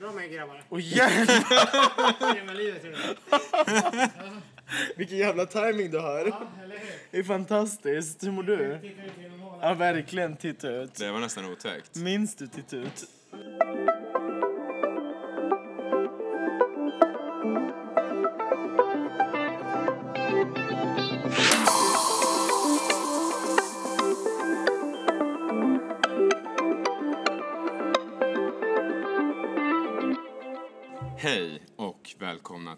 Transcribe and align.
Bra 0.00 0.12
med 0.12 0.30
grabbar. 0.32 0.62
Åh 0.68 0.80
jävlar, 0.82 2.54
livet 2.54 2.82
vilken 4.96 5.18
jävla 5.18 5.46
timing 5.46 5.90
du 5.90 5.98
har. 5.98 6.26
Ja? 6.26 6.50
Det 7.10 7.18
är 7.18 7.22
fantastiskt. 7.22 8.24
Hur 8.24 8.30
mår 8.30 8.42
du? 8.42 8.78
Ja, 9.60 9.74
verkligen. 9.74 10.36
Titta 10.36 10.68
ut. 10.68 10.94
Det 10.94 11.10
var 11.10 11.20
nästan 11.20 11.44
otäckt. 11.44 11.96
Minns 11.96 12.34
du 12.34 12.46
titta 12.46 12.76
ut? 12.76 13.04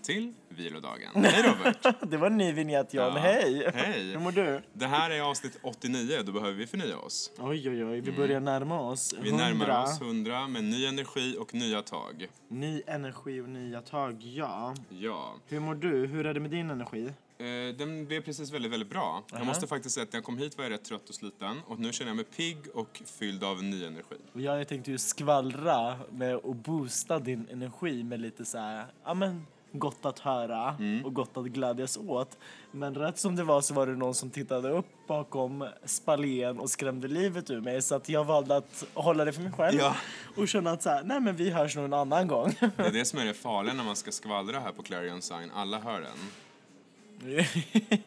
Till 0.08 0.32
vilodagen. 0.48 1.10
Hej 1.24 1.42
Robert! 1.42 2.10
Det 2.10 2.16
var 2.16 2.26
en 2.26 2.36
ny 2.36 2.52
vignett, 2.52 2.94
John. 2.94 3.04
Ja, 3.14 3.20
Hej! 3.20 3.70
hej. 3.74 4.02
Hur 4.12 4.18
mår 4.18 4.32
du? 4.32 4.62
Det 4.72 4.86
här 4.86 5.10
är 5.10 5.20
avsnitt 5.20 5.58
89, 5.62 6.22
då 6.26 6.32
behöver 6.32 6.52
vi 6.52 6.66
förnya 6.66 6.98
oss. 6.98 7.32
Oj, 7.38 7.70
oj, 7.70 7.84
oj. 7.84 8.00
Vi 8.00 8.12
börjar 8.12 8.40
närma 8.40 8.80
oss. 8.80 9.14
Vi 9.22 9.28
100. 9.28 9.44
närmar 9.46 9.82
oss 9.82 10.00
100 10.00 10.48
med 10.48 10.64
ny 10.64 10.86
energi 10.86 11.36
och 11.38 11.54
nya 11.54 11.82
tag. 11.82 12.28
Ny 12.48 12.82
energi 12.86 13.40
och 13.40 13.48
nya 13.48 13.80
tag, 13.80 14.22
ja. 14.22 14.74
Ja, 14.88 15.34
Hur 15.48 15.60
mår 15.60 15.74
du? 15.74 16.06
Hur 16.06 16.26
är 16.26 16.34
det 16.34 16.40
med 16.40 16.50
din 16.50 16.70
energi? 16.70 17.12
eh, 17.38 17.76
den 17.78 18.06
blev 18.06 18.20
precis 18.20 18.52
väldigt, 18.52 18.72
väldigt 18.72 18.90
bra. 18.90 19.22
Jag 19.30 19.36
Aha. 19.36 19.44
måste 19.44 19.66
faktiskt 19.66 19.94
säga 19.94 20.04
att 20.04 20.12
när 20.12 20.16
jag 20.16 20.24
kom 20.24 20.38
hit 20.38 20.56
var 20.56 20.64
jag 20.64 20.72
rätt 20.72 20.84
trött 20.84 21.08
och 21.08 21.14
sliten 21.14 21.56
och 21.66 21.78
nu 21.78 21.92
känner 21.92 22.10
jag 22.10 22.16
mig 22.16 22.24
pigg 22.24 22.58
och 22.74 23.02
fylld 23.18 23.44
av 23.44 23.62
ny 23.62 23.84
energi. 23.84 24.16
Och 24.32 24.40
jag 24.40 24.68
tänkte 24.68 24.90
ju 24.90 24.98
skvallra 24.98 25.98
med 26.10 26.34
att 26.34 26.56
boosta 26.56 27.18
din 27.18 27.46
energi 27.50 28.02
med 28.04 28.20
lite 28.20 28.44
så 28.44 28.58
här, 28.58 28.86
ja 29.04 29.14
men 29.14 29.46
gott 29.78 30.06
att 30.06 30.18
höra 30.18 30.76
Mm. 30.78 31.04
och 31.04 31.14
gott 31.14 31.36
att 31.36 31.44
glädjas 31.46 31.96
åt. 31.96 32.38
Men 32.70 32.94
rätt 32.94 33.18
som 33.18 33.36
det 33.36 33.44
var 33.44 33.60
så 33.60 33.74
var 33.74 33.86
det 33.86 33.96
någon 33.96 34.14
som 34.14 34.30
tittade 34.30 34.70
upp 34.70 34.86
bakom 35.06 35.68
spalén 35.84 36.58
och 36.58 36.70
skrämde 36.70 37.08
livet 37.08 37.50
ur 37.50 37.60
mig 37.60 37.82
så 37.82 37.94
att 37.94 38.08
jag 38.08 38.24
valde 38.24 38.56
att 38.56 38.84
hålla 38.94 39.24
det 39.24 39.32
för 39.32 39.42
mig 39.42 39.52
själv 39.52 39.78
Ja. 39.80 39.96
och 40.36 40.48
känna 40.48 40.70
att 40.70 40.82
så 40.82 40.90
här, 40.90 41.02
nej 41.04 41.20
men 41.20 41.36
vi 41.36 41.50
hörs 41.50 41.76
nog 41.76 41.84
en 41.84 41.92
annan 41.92 42.28
gång. 42.28 42.54
Det 42.60 42.82
är 42.86 42.92
det 42.92 43.04
som 43.04 43.18
är 43.18 43.24
det 43.24 43.34
farliga 43.34 43.74
när 43.74 43.84
man 43.84 43.96
ska 43.96 44.12
skvallra 44.12 44.60
här 44.60 44.72
på 44.72 44.82
Clarion 44.82 45.22
Sign. 45.22 45.50
Alla 45.54 45.78
hör 45.80 46.00
den. 46.00 46.18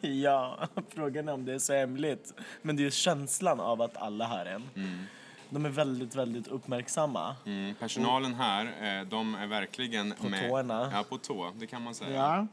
ja, 0.22 0.58
frågan 0.88 1.28
är 1.28 1.32
om 1.32 1.44
det 1.44 1.54
är 1.54 1.58
så 1.58 1.72
hemligt. 1.72 2.34
Men 2.62 2.76
det 2.76 2.82
är 2.82 2.84
ju 2.84 2.90
känslan 2.90 3.60
av 3.60 3.82
att 3.82 3.96
alla 3.96 4.26
hör 4.26 4.46
en. 4.46 4.62
De 5.52 5.64
är 5.66 5.70
väldigt, 5.70 6.14
väldigt 6.14 6.48
uppmärksamma. 6.48 7.36
Mm, 7.46 7.74
personalen 7.74 8.34
här, 8.34 8.64
eh, 9.00 9.06
de 9.08 9.34
är 9.34 9.46
verkligen 9.46 10.14
På 10.20 10.28
med. 10.28 10.48
tårna. 10.50 10.90
Ja, 10.94 11.04
på 11.08 11.18
tå. 11.18 11.52
Det 11.58 11.66
kan 11.66 11.82
man 11.82 11.94
säga. 11.94 12.16
Ja. 12.16 12.46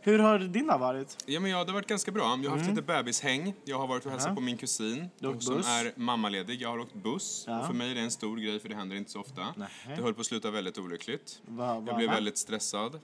Hur 0.00 0.18
har 0.18 0.38
din 0.38 0.66
dag 0.66 0.78
varit? 0.78 1.16
Ja, 1.26 1.40
men 1.40 1.50
ja, 1.50 1.64
det 1.64 1.70
har 1.70 1.74
varit 1.74 1.86
ganska 1.86 2.10
bra. 2.10 2.38
Jag 2.42 2.50
har 2.50 2.56
haft 2.58 2.70
lite 2.70 2.82
bebishäng. 2.82 3.54
Jag 3.64 3.78
har 3.78 3.86
varit 3.86 4.04
och 4.06 4.10
hälsat 4.12 4.26
Mm. 4.26 4.34
Ja. 4.34 4.36
på 4.36 4.44
min 4.44 4.56
kusin 4.56 5.08
Du 5.18 5.26
har 5.26 5.34
åkt 5.34 5.42
som 5.44 5.54
buss. 5.56 5.66
är 5.68 5.92
mammaledig. 5.96 6.62
Jag 6.62 6.68
har 6.68 6.78
åkt 6.78 6.94
buss. 6.94 7.44
Ja. 7.46 7.60
Och 7.60 7.66
för 7.66 7.74
mig 7.74 7.90
är 7.90 7.94
det 7.94 8.00
en 8.00 8.10
stor 8.10 8.36
grej 8.36 8.60
för 8.60 8.68
det 8.68 8.74
händer 8.74 8.96
inte 8.96 9.10
så 9.10 9.20
ofta. 9.20 9.46
Nähä. 9.56 9.96
Det 9.96 10.02
höll 10.02 10.14
på 10.14 10.20
att 10.20 10.26
sluta 10.26 10.50
väldigt 10.50 10.78
olyckligt. 10.78 11.40
Va, 11.46 11.66
va, 11.80 11.84
Jag 11.86 11.96
blev 11.96 12.08
va? 12.08 12.14
väldigt 12.14 12.38
stressad. 12.38 13.00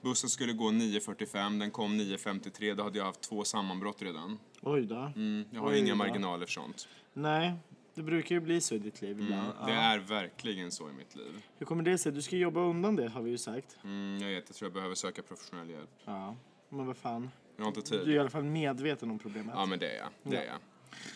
Bussen 0.00 0.30
skulle 0.30 0.52
gå 0.52 0.64
9.45, 0.70 1.58
den 1.60 1.70
kom 1.70 2.00
9.53. 2.00 2.74
Då 2.74 2.82
hade 2.82 2.98
jag 2.98 3.04
haft 3.04 3.20
två 3.20 3.44
sammanbrott 3.44 4.02
redan. 4.02 4.38
Oj 4.62 4.86
då. 4.86 4.96
Mm, 5.16 5.44
jag 5.50 5.60
har 5.60 5.68
Oj 5.70 5.78
inga 5.78 5.88
då. 5.92 5.94
marginaler 5.96 6.46
för 6.46 6.52
sånt. 6.52 6.88
Nej, 7.14 7.52
det 7.98 8.04
brukar 8.04 8.34
ju 8.34 8.40
bli 8.40 8.60
så 8.60 8.74
i 8.74 8.78
ditt 8.78 9.02
liv 9.02 9.20
ibland. 9.20 9.42
Mm, 9.52 9.66
det 9.66 9.72
Ja. 9.72 9.78
är 9.80 9.98
verkligen 9.98 10.70
så 10.70 10.88
i 10.90 10.92
mitt 10.92 11.16
liv. 11.16 11.42
Hur 11.58 11.66
kommer 11.66 11.82
det 11.82 11.98
sig? 11.98 12.12
Du 12.12 12.22
ska 12.22 12.36
jobba 12.36 12.60
undan 12.60 12.96
det 12.96 13.08
har 13.08 13.22
vi 13.22 13.30
ju 13.30 13.38
sagt. 13.38 13.76
Mm, 13.84 14.18
jag 14.22 14.28
vet, 14.28 14.44
jag 14.48 14.56
tror 14.56 14.66
jag 14.66 14.74
behöver 14.74 14.94
söka 14.94 15.22
professionell 15.22 15.70
hjälp. 15.70 15.90
Ja. 16.04 16.36
Men 16.68 16.86
vad 16.86 16.96
fan. 16.96 17.30
Jag 17.56 17.64
har 17.64 17.68
inte 17.76 17.90
Du 17.90 17.96
är 17.96 18.02
i 18.02 18.04
tid. 18.04 18.20
alla 18.20 18.30
fall 18.30 18.44
medveten 18.44 19.10
om 19.10 19.18
problemet. 19.18 19.54
Ja, 19.56 19.66
men 19.66 19.78
det 19.78 19.90
är 19.90 19.96
jag. 19.98 20.08
Det 20.22 20.36
är 20.36 20.44
Ja. 20.44 20.50
jag. 20.52 20.58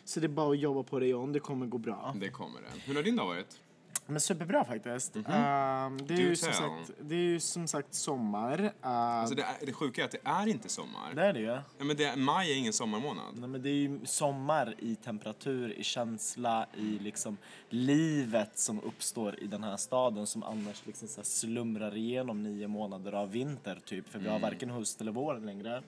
Så 0.04 0.20
det 0.20 0.26
är 0.26 0.28
bara 0.28 0.50
att 0.52 0.58
jobba 0.58 0.82
på 0.82 0.98
det 0.98 1.06
John, 1.06 1.32
det 1.32 1.40
kommer 1.40 1.66
gå 1.66 1.78
bra. 1.78 2.14
Det 2.20 2.28
kommer 2.28 2.60
det. 2.60 2.80
Hur 2.84 2.94
har 2.94 3.02
din 3.02 3.16
dag 3.16 3.26
varit? 3.26 3.60
Men 4.06 4.20
superbra 4.20 4.64
faktiskt. 4.64 5.16
Ehm, 5.16 5.22
det, 5.26 5.34
är 5.34 6.16
Do 6.16 6.22
ju 6.22 6.36
som 6.36 6.52
sagt, 6.52 6.90
det 7.00 7.14
är 7.14 7.18
ju 7.18 7.40
som 7.40 7.68
sagt 7.68 7.94
sommar. 7.94 8.60
Uh, 8.62 8.70
Alltså 8.82 9.34
det, 9.34 9.42
är, 9.42 9.66
det 9.66 9.72
sjuka 9.72 10.00
är 10.00 10.04
att 10.04 10.10
det 10.10 10.20
är 10.24 10.46
inte 10.48 10.68
sommar. 10.68 11.14
det 11.14 11.22
är 11.26 11.32
det 11.32 11.40
ju. 11.40 11.46
Ja, 11.46 11.62
men 11.78 11.96
det, 11.96 12.04
är- 12.04 12.16
maj 12.16 12.52
är 12.52 12.56
ingen 12.56 12.72
sommarmånad. 12.72 13.34
Nej, 13.38 13.48
men 13.48 13.62
det 13.62 13.68
är 13.68 13.74
ju 13.74 14.00
sommar 14.04 14.74
i 14.78 14.96
temperatur, 14.96 15.72
i 15.72 15.84
känsla, 15.84 16.66
i 16.76 16.98
liksom 16.98 17.36
livet 17.68 18.58
som 18.58 18.80
uppstår 18.80 19.40
i 19.40 19.46
den 19.46 19.64
här 19.64 19.76
staden 19.76 20.26
som 20.26 20.42
annars 20.42 20.86
liksom 20.86 21.08
så 21.08 21.22
slumrar 21.22 21.96
igenom 21.96 22.42
nio 22.42 22.68
månader 22.68 23.12
av 23.12 23.30
vinter 23.30 23.80
typ. 23.84 24.08
För 24.08 24.18
vi 24.18 24.28
har 24.28 24.38
varken 24.38 24.70
höst 24.70 25.00
eller 25.00 25.12
vår 25.12 25.38
längre. 25.38 25.82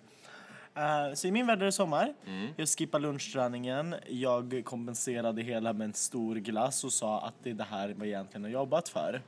Eh, 0.77 1.15
så 1.15 1.27
i 1.27 1.31
min 1.31 1.47
värld 1.47 1.63
är 1.63 1.67
det 1.67 1.73
sommar. 1.73 2.15
Jag 2.57 2.69
skippade 2.69 3.03
lunchträningen. 3.03 3.95
Jag 4.09 4.63
kompenserade 4.65 5.43
hela 5.43 5.73
med 5.73 5.85
en 5.85 5.95
stor 5.95 6.37
glass 6.37 6.85
och 6.85 6.93
sa 6.93 7.21
att 7.21 7.35
det 7.43 7.51
är 7.51 7.55
det 7.55 7.65
här 7.65 7.89
jag 7.99 8.07
egentligen 8.07 8.45
har 8.45 8.51
jobbat 8.51 8.89
för. 8.89 9.23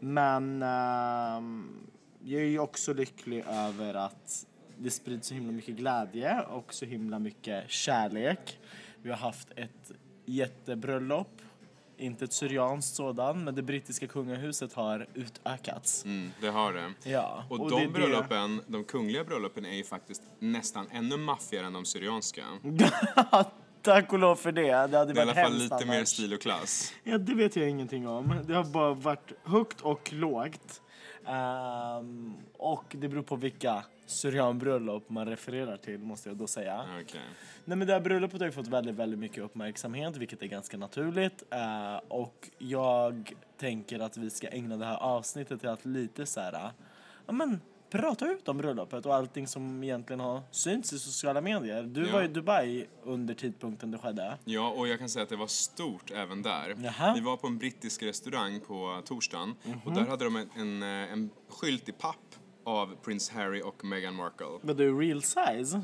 Men 0.00 0.62
ehm, 0.62 1.86
jag 2.24 2.42
är 2.42 2.46
ju 2.46 2.58
också 2.58 2.94
lycklig 2.94 3.44
över 3.48 3.94
att 3.94 4.46
det 4.78 4.90
sprids 4.90 5.28
så 5.28 5.34
himla 5.34 5.52
mycket 5.52 5.74
glädje 5.74 6.40
och 6.40 6.74
så 6.74 6.84
himla 6.84 7.18
mycket 7.18 7.70
kärlek. 7.70 8.58
Vi 9.02 9.10
har 9.10 9.16
haft 9.16 9.48
ett 9.56 9.92
jättebröllop, 10.24 11.42
inte 11.96 12.24
ett 12.24 12.32
syrianskt 12.32 12.94
sådan, 12.96 13.44
men 13.44 13.54
det 13.54 13.62
brittiska 13.62 14.06
kungahuset 14.06 14.72
har 14.72 15.06
utökats. 15.14 16.04
Mm, 16.04 16.30
det 16.40 16.48
har 16.48 16.72
det. 16.72 17.10
Ja, 17.10 17.44
Och, 17.48 17.60
och 17.60 17.70
de 17.70 17.76
det 17.76 17.82
är 17.82 17.86
det- 17.86 17.92
bröllopen, 17.92 18.60
de 18.66 18.84
kungliga 18.84 19.24
bröllopen 19.24 19.64
är 19.66 19.74
ju 19.74 19.84
faktiskt 19.84 20.22
nästan 20.38 20.86
ännu 20.90 21.16
maffigare 21.16 21.66
än 21.66 21.72
de 21.72 21.84
syrianska. 21.84 22.42
Tack 23.82 24.12
och 24.12 24.18
lov 24.18 24.36
för 24.36 24.52
det. 24.52 24.62
Det 24.62 24.76
hade 24.76 24.96
Det 24.96 24.98
är 24.98 25.04
i 25.10 25.14
varit 25.14 25.18
alla 25.18 25.34
fall 25.34 25.52
hemskt 25.52 25.72
lite 25.72 25.86
mer 25.86 25.96
annars. 25.96 26.08
stil 26.08 26.34
och 26.34 26.40
klass. 26.40 26.92
Ja, 27.04 27.18
det 27.18 27.34
vet 27.34 27.56
jag 27.56 27.68
ingenting 27.68 28.08
om. 28.08 28.34
Det 28.46 28.54
har 28.54 28.64
bara 28.64 28.94
varit 28.94 29.32
högt 29.44 29.80
och 29.80 30.12
lågt. 30.12 30.80
Ehm, 31.26 32.34
och 32.58 32.84
det 32.90 33.08
beror 33.08 33.22
på 33.22 33.36
vilka 33.36 33.84
syrianbröllop 34.12 35.08
man 35.10 35.26
refererar 35.28 35.76
till, 35.76 35.98
måste 35.98 36.28
jag 36.28 36.36
då 36.38 36.46
säga. 36.46 36.84
Okej. 37.02 37.20
Nej, 37.64 37.78
men 37.78 37.86
det 37.86 37.92
här 37.92 38.00
bröllopet 38.00 38.40
har 38.40 38.46
ju 38.46 38.52
fått 38.52 38.68
väldigt, 38.68 38.94
väldigt 38.94 39.18
mycket 39.18 39.44
uppmärksamhet, 39.44 40.16
vilket 40.16 40.42
är 40.42 40.46
ganska 40.46 40.76
naturligt. 40.76 41.42
Eh, 41.50 41.96
och 42.08 42.50
jag 42.58 43.32
tänker 43.58 43.98
att 44.00 44.16
vi 44.16 44.30
ska 44.30 44.48
ägna 44.48 44.76
det 44.76 44.84
här 44.86 44.96
avsnittet 44.96 45.60
till 45.60 45.68
att 45.68 45.84
lite 45.84 46.26
så 46.26 46.40
här, 46.40 46.70
ja 47.26 47.32
men 47.32 47.60
prata 47.90 48.26
ut 48.30 48.48
om 48.48 48.56
bröllopet 48.58 49.06
och 49.06 49.14
allting 49.14 49.46
som 49.46 49.84
egentligen 49.84 50.20
har 50.20 50.40
synts 50.50 50.92
i 50.92 50.98
sociala 50.98 51.40
medier. 51.40 51.82
Du 51.82 52.06
Ja. 52.06 52.12
var 52.12 52.22
i 52.22 52.28
Dubai 52.28 52.86
under 53.02 53.34
tidpunkten 53.34 53.90
det 53.90 53.98
skedde. 53.98 54.38
Ja, 54.44 54.68
och 54.70 54.88
jag 54.88 54.98
kan 54.98 55.08
säga 55.08 55.22
att 55.22 55.28
det 55.28 55.36
var 55.36 55.46
stort 55.46 56.10
även 56.10 56.42
där. 56.42 56.76
Jaha. 56.84 57.14
Vi 57.14 57.20
var 57.20 57.36
på 57.36 57.46
en 57.46 57.58
brittisk 57.58 58.02
restaurang 58.02 58.60
på 58.60 59.02
torsdagen 59.04 59.54
Mhm. 59.64 59.80
och 59.84 59.92
där 59.92 60.06
hade 60.06 60.24
de 60.24 60.36
en, 60.36 60.50
en, 60.56 60.82
en 60.82 61.30
skylt 61.48 61.88
i 61.88 61.92
papp 61.92 62.16
av 62.64 62.96
Prins 63.02 63.30
Harry 63.30 63.62
och 63.62 63.84
Meghan 63.84 64.14
Markle. 64.14 64.46
Var 64.62 64.74
du 64.74 64.98
real 65.00 65.22
size? 65.22 65.82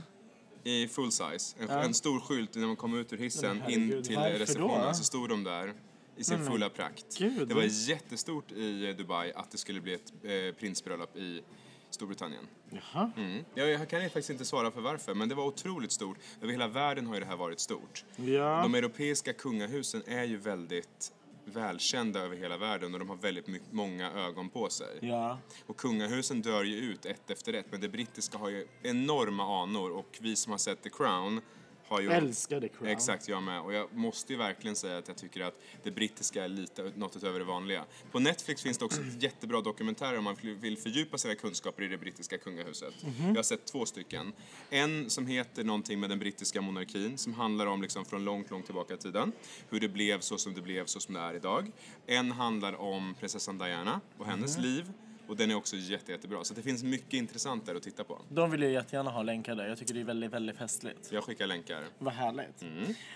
I 0.64 0.88
full 0.88 1.12
size. 1.12 1.56
En, 1.58 1.66
Ja. 1.68 1.82
en 1.82 1.94
stor 1.94 2.20
skylt 2.20 2.54
när 2.54 2.66
man 2.66 2.76
kom 2.76 2.94
ut 2.98 3.12
ur 3.12 3.16
hissen 3.18 3.58
Men 3.58 3.70
in 3.70 4.02
till 4.02 4.18
receptionen 4.18 4.94
så 4.94 5.04
stod 5.04 5.28
de 5.28 5.44
där 5.44 5.74
i 6.16 6.24
sin 6.24 6.34
Men 6.36 6.44
men 6.44 6.52
fulla 6.52 6.68
prakt. 6.70 7.18
gud. 7.18 7.48
Det 7.48 7.54
var 7.54 7.62
jättestort 7.90 8.52
i 8.52 8.92
Dubai 8.98 9.32
att 9.32 9.50
det 9.50 9.58
skulle 9.58 9.80
bli 9.80 9.94
ett 9.94 10.12
eh, 10.22 10.54
prinsbröllop 10.58 11.16
i 11.16 11.42
Storbritannien. 11.90 12.46
Jaha. 12.70 13.10
Mm. 13.16 13.44
Jag, 13.54 13.70
jag 13.70 13.88
kan 13.88 14.00
faktiskt 14.02 14.30
inte 14.30 14.44
svara 14.44 14.70
för 14.70 14.80
varför, 14.80 15.14
men 15.14 15.28
det 15.28 15.34
var 15.34 15.44
otroligt 15.46 15.92
stort. 15.92 16.18
Över 16.42 16.52
hela 16.52 16.68
världen 16.68 17.06
har 17.06 17.14
ju 17.14 17.20
det 17.20 17.26
här 17.26 17.36
varit 17.36 17.60
stort. 17.60 18.04
Ja. 18.16 18.60
De 18.62 18.74
europeiska 18.74 19.32
kungahusen 19.32 20.02
är 20.06 20.24
ju 20.24 20.36
väldigt 20.36 21.12
välkända 21.48 22.20
över 22.20 22.36
hela 22.36 22.56
världen 22.56 22.92
och 22.94 22.98
de 23.00 23.08
har 23.08 23.16
väldigt 23.16 23.46
my- 23.46 23.60
många 23.70 24.12
ögon 24.12 24.48
på 24.50 24.68
sig. 24.68 24.98
Ja. 25.00 25.38
Och 25.66 25.76
kungahusen 25.76 26.42
dör 26.42 26.64
ju 26.64 26.76
ut 26.76 27.06
ett 27.06 27.30
efter 27.30 27.52
ett, 27.52 27.66
men 27.70 27.80
det 27.80 27.88
brittiska 27.88 28.38
har 28.38 28.48
ju 28.48 28.66
enorma 28.82 29.62
anor 29.62 29.90
och 29.90 30.18
vi 30.20 30.36
som 30.36 30.50
har 30.50 30.58
sett 30.58 30.82
The 30.82 30.90
Crown 30.90 31.40
har. 31.88 32.02
Älskar 32.02 32.60
The 32.60 32.68
Crown. 32.68 32.86
Exakt, 32.90 33.28
jag 33.28 33.42
med. 33.42 33.60
Och 33.60 33.72
jag 33.72 33.94
måste 33.94 34.32
ju 34.32 34.38
verkligen 34.38 34.76
säga 34.76 34.98
att 34.98 35.08
jag 35.08 35.16
tycker 35.16 35.40
att 35.40 35.54
det 35.82 35.90
brittiska 35.90 36.44
är 36.44 36.48
lite 36.48 36.92
något 36.96 37.16
utöver 37.16 37.38
det 37.38 37.44
vanliga. 37.44 37.84
På 38.12 38.18
Netflix 38.18 38.62
finns 38.62 38.78
det 38.78 38.84
också 38.84 39.00
ett 39.00 39.22
jättebra 39.22 39.60
dokumentärer 39.60 40.18
om 40.18 40.24
man 40.24 40.36
vill 40.42 40.78
fördjupa 40.78 41.18
sina 41.18 41.34
kunskaper 41.34 41.82
i 41.82 41.88
det 41.88 41.98
brittiska 41.98 42.38
kungahuset. 42.38 42.94
Mhm. 43.02 43.28
Jag 43.28 43.36
har 43.36 43.42
sett 43.42 43.64
två 43.66 43.86
stycken. 43.86 44.32
En 44.70 45.10
som 45.10 45.26
heter 45.26 45.64
någonting 45.64 46.00
med 46.00 46.10
den 46.10 46.18
brittiska 46.18 46.60
monarkin 46.60 47.18
som 47.18 47.34
handlar 47.34 47.66
om 47.66 47.82
liksom 47.82 48.04
från 48.04 48.24
långt, 48.24 48.50
långt 48.50 48.64
tillbaka 48.64 48.94
i 48.94 48.98
tiden. 48.98 49.32
Hur 49.70 49.80
det 49.80 49.88
blev 49.88 50.20
så 50.20 50.38
som 50.38 50.54
det 50.54 50.62
blev 50.62 50.84
så 50.86 51.00
som 51.00 51.14
det 51.14 51.20
är 51.20 51.34
idag. 51.34 51.70
En 52.06 52.32
handlar 52.32 52.72
om 52.80 53.14
prinsessan 53.20 53.58
Diana 53.58 54.00
och 54.18 54.26
hennes 54.26 54.56
Mhm. 54.56 54.64
liv. 54.66 54.92
Och 55.28 55.36
den 55.36 55.50
är 55.50 55.54
också 55.54 55.76
jätte, 55.76 56.12
jättebra. 56.12 56.44
Så 56.44 56.54
det 56.54 56.62
finns 56.62 56.82
mycket 56.82 57.12
intressant 57.14 57.66
där 57.66 57.74
att 57.74 57.82
titta 57.82 58.04
på. 58.04 58.18
De 58.28 58.50
vill 58.50 58.62
jag 58.62 58.72
jättegärna 58.72 59.10
ha 59.10 59.22
länkade. 59.22 59.68
Jag 59.68 59.78
tycker 59.78 59.94
det 59.94 60.00
är 60.00 60.04
väldigt, 60.04 60.32
väldigt 60.32 60.56
festligt. 60.56 61.12
Jag 61.12 61.24
skickar 61.24 61.46
länkar. 61.46 61.82
Vad 61.98 62.14
härligt. 62.14 62.64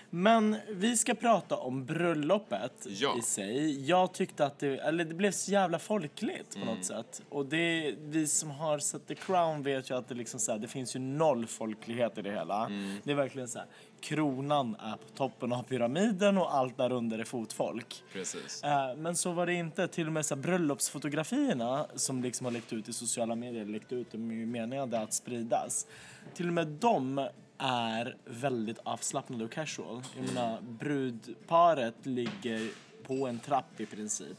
Men 0.09 0.55
vi 0.69 0.97
ska 0.97 1.13
prata 1.15 1.57
om 1.57 1.85
bröllopet 1.85 2.85
Ja. 2.87 3.15
i 3.19 3.21
sig. 3.21 3.85
Jag 3.89 4.13
tyckte 4.13 4.45
att 4.45 4.59
det, 4.59 4.67
eller 4.77 5.05
det 5.05 5.13
blev 5.15 5.31
så 5.31 5.51
jävla 5.51 5.79
folkligt 5.79 6.59
på 6.59 6.65
något 6.65 6.85
sätt. 6.85 7.21
Och 7.29 7.45
det, 7.45 7.95
vi 7.99 8.27
som 8.27 8.51
har 8.51 8.79
sett 8.79 9.07
The 9.07 9.15
Crown 9.15 9.63
vet 9.63 9.89
ju 9.89 9.97
att 9.97 10.07
det 10.07 10.15
liksom 10.15 10.39
så 10.39 10.51
här, 10.51 10.59
det 10.59 10.67
finns 10.67 10.95
ju 10.95 10.99
noll 10.99 11.47
folklighet 11.47 12.17
i 12.17 12.21
det 12.21 12.31
hela. 12.31 12.71
Det 13.03 13.11
är 13.11 13.15
verkligen 13.15 13.47
så 13.47 13.57
här, 13.59 13.67
kronan 14.03 14.75
är 14.75 14.95
på 14.95 15.07
toppen 15.15 15.53
av 15.53 15.63
pyramiden 15.63 16.37
och 16.37 16.55
allt 16.55 16.77
där 16.77 16.91
under 16.91 17.19
är 17.19 17.23
fotfolk. 17.23 18.03
Precis. 18.13 18.63
Eh, 18.63 18.95
Men 18.95 19.15
så 19.15 19.31
var 19.31 19.45
det 19.45 19.53
inte. 19.53 19.87
Till 19.87 20.07
och 20.07 20.13
med 20.13 20.25
så 20.25 20.35
bröllopsfotografierna 20.35 21.85
som 21.95 22.21
liksom 22.23 22.45
har 22.45 22.51
läckt 22.51 22.73
ut 22.73 22.89
i 22.89 22.93
sociala 22.93 23.35
medier, 23.35 23.65
läckt 23.65 23.91
ut, 23.91 24.13
ju 24.13 24.45
menade 24.45 24.99
att 24.99 25.13
spridas. 25.13 25.87
Till 26.33 26.47
och 26.47 26.53
med 26.53 26.67
de 26.67 27.27
är 27.57 28.15
väldigt 28.25 28.79
avslappnade 28.83 29.43
och 29.45 29.51
casual. 29.51 30.01
Jag 30.15 30.33
menar, 30.33 30.61
brudparet 30.61 32.05
ligger 32.05 32.69
på 33.07 33.27
en 33.27 33.39
trapp 33.39 33.79
i 33.79 33.85
princip. 33.85 34.37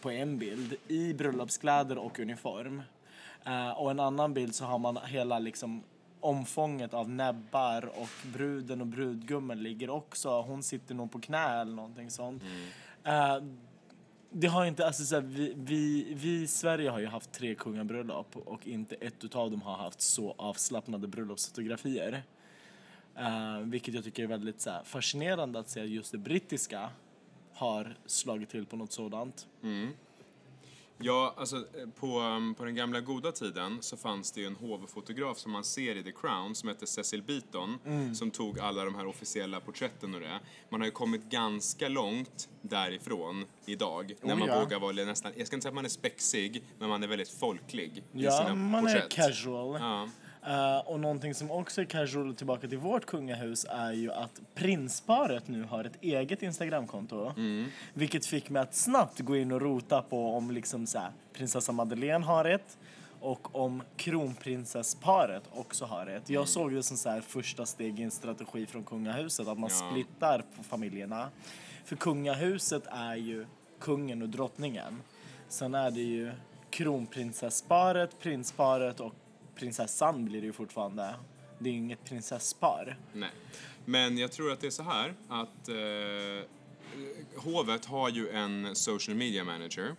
På 0.00 0.10
en 0.10 0.38
bild, 0.38 0.74
i 0.88 1.14
bröllopskläder 1.14 1.98
och 1.98 2.18
uniform. 2.18 2.82
Eh, 3.44 3.70
och 3.70 3.90
en 3.90 4.00
annan 4.00 4.34
bild 4.34 4.54
så 4.54 4.64
har 4.64 4.78
man 4.78 4.98
hela 5.06 5.38
liksom 5.38 5.82
omfånget 6.20 6.94
av 6.94 7.10
näbbar 7.10 7.86
och 7.86 8.08
bruden 8.32 8.80
och 8.80 8.86
brudgummen 8.86 9.62
ligger 9.62 9.90
också. 9.90 10.40
Hon 10.40 10.62
sitter 10.62 10.94
nog 10.94 11.10
på 11.12 11.20
knä 11.20 11.60
eller 11.60 11.72
någonting 11.74 12.10
sånt. 12.10 12.42
Eh, 13.04 13.38
det 14.30 14.46
har 14.46 14.64
inte, 14.64 14.86
alltså 14.86 15.04
så 15.04 15.14
här, 15.14 15.22
vi, 15.22 15.52
vi, 15.56 16.14
vi 16.14 16.42
i 16.42 16.46
Sverige 16.46 16.90
har 16.90 16.98
ju 16.98 17.06
haft 17.06 17.32
tre 17.32 17.54
kungabröllop 17.54 18.36
och 18.36 18.66
inte 18.66 18.94
ett 18.94 19.24
utav 19.24 19.50
dem 19.50 19.62
har 19.62 19.76
haft 19.76 20.00
så 20.00 20.34
avslappnade 20.38 21.08
bröllopsfotografier. 21.08 22.22
Eh, 23.16 23.58
vilket 23.58 23.94
jag 23.94 24.04
tycker 24.04 24.22
är 24.22 24.26
väldigt 24.26 24.60
så 24.60 24.70
här, 24.70 24.84
fascinerande 24.84 25.58
att 25.58 25.68
se 25.68 25.80
att 25.82 25.88
just 25.88 26.12
det 26.12 26.18
brittiska 26.18 26.90
har 27.52 27.96
slagit 28.06 28.48
till 28.48 28.66
på 28.66 28.76
något 28.76 28.92
sådant. 28.92 29.46
Ja, 30.98 31.34
alltså 31.36 31.56
eh, 31.56 31.62
på, 32.00 32.20
um, 32.20 32.54
på 32.54 32.64
den 32.64 32.74
gamla 32.74 33.00
goda 33.00 33.32
tiden 33.32 33.78
så 33.80 33.96
fanns 33.96 34.32
det 34.32 34.40
ju 34.40 34.46
en 34.46 34.56
hovfotograf 34.56 35.38
som 35.38 35.52
man 35.52 35.64
ser 35.64 35.96
i 35.96 36.02
The 36.02 36.12
Crown 36.12 36.54
som 36.54 36.68
hette 36.68 36.86
Cecil 36.86 37.22
Beaton 37.22 37.78
Mm. 37.86 38.14
som 38.14 38.30
tog 38.30 38.60
alla 38.60 38.84
de 38.84 38.94
här 38.94 39.06
officiella 39.06 39.60
porträtten 39.60 40.14
och 40.14 40.20
det. 40.20 40.40
Man 40.70 40.80
har 40.80 40.86
ju 40.86 40.90
kommit 40.92 41.24
ganska 41.30 41.88
långt 41.88 42.48
därifrån 42.62 43.44
idag 43.66 44.14
när 44.22 44.34
Oh, 44.34 44.38
man 44.38 44.48
ja. 44.48 44.60
vågar 44.60 44.78
vara 44.80 44.92
nästan, 44.92 45.32
jag 45.36 45.46
ska 45.46 45.56
inte 45.56 45.62
säga 45.62 45.70
att 45.70 45.74
man 45.74 45.84
är 45.84 45.88
spexig, 45.88 46.64
men 46.78 46.88
man 46.88 47.02
är 47.02 47.06
väldigt 47.06 47.30
folklig 47.30 47.96
i 47.98 48.02
Ja, 48.24 48.30
sina 48.30 48.54
man 48.54 48.82
porträtt. 48.84 49.04
är 49.04 49.08
casual. 49.08 49.76
Ja. 49.80 50.08
Eh, 50.46 50.78
och 50.78 51.00
någonting 51.00 51.34
som 51.34 51.50
också 51.50 51.80
är 51.80 51.84
casual 51.84 52.34
tillbaka 52.34 52.68
till 52.68 52.78
vårt 52.78 53.06
kungahus 53.06 53.66
är 53.70 53.92
ju 53.92 54.12
att 54.12 54.40
prinsparet 54.54 55.48
nu 55.48 55.62
har 55.62 55.84
ett 55.84 56.02
eget 56.02 56.42
Instagramkonto. 56.42 57.32
Vilket 57.94 58.26
fick 58.26 58.50
mig 58.50 58.62
att 58.62 58.74
snabbt 58.74 59.20
gå 59.20 59.36
in 59.36 59.52
och 59.52 59.60
rota 59.60 60.02
på 60.02 60.34
om 60.36 60.50
liksom 60.50 60.86
så 60.86 60.98
här, 60.98 61.10
prinsessa 61.32 61.72
Madeleine 61.72 62.24
har 62.24 62.44
ett 62.44 62.78
och 63.20 63.56
om 63.56 63.82
kronprinsessparet 63.96 65.42
också 65.52 65.84
har 65.84 66.06
ett. 66.06 66.30
Jag 66.30 66.48
såg 66.48 66.72
det 66.72 66.82
som 66.82 66.96
så 66.96 67.08
här 67.10 67.20
första 67.20 67.66
steg 67.66 68.00
i 68.00 68.02
en 68.02 68.10
strategi 68.10 68.66
från 68.66 68.84
kungahuset 68.84 69.48
att 69.48 69.58
man 69.58 69.70
Ja. 69.80 69.90
splittar 69.90 70.44
på 70.56 70.62
familjerna. 70.62 71.28
För 71.84 71.96
kungahuset 71.96 72.82
är 72.86 73.14
ju 73.16 73.46
kungen 73.80 74.22
och 74.22 74.28
drottningen. 74.28 75.02
Sen 75.48 75.74
är 75.74 75.90
det 75.90 76.00
ju 76.00 76.32
kronprinsessparet, 76.70 78.18
prinsparet 78.20 79.00
och 79.00 79.14
prinsessan 79.56 80.24
blir 80.24 80.40
det 80.40 80.46
ju 80.46 80.52
fortfarande. 80.52 81.14
Det 81.58 81.68
är 81.68 81.72
ju 81.72 81.78
inget 81.78 82.04
prinsesspar. 82.04 82.96
Nej. 83.12 83.30
Men 83.84 84.18
jag 84.18 84.32
tror 84.32 84.52
att 84.52 84.60
det 84.60 84.66
är 84.66 84.70
så 84.70 84.82
här 84.82 85.14
att 85.28 85.68
eh, 85.68 86.48
hovet 87.36 87.84
har 87.84 88.08
ju 88.10 88.30
en 88.30 88.74
social 88.76 89.16
media 89.16 89.44
manager 89.44 89.94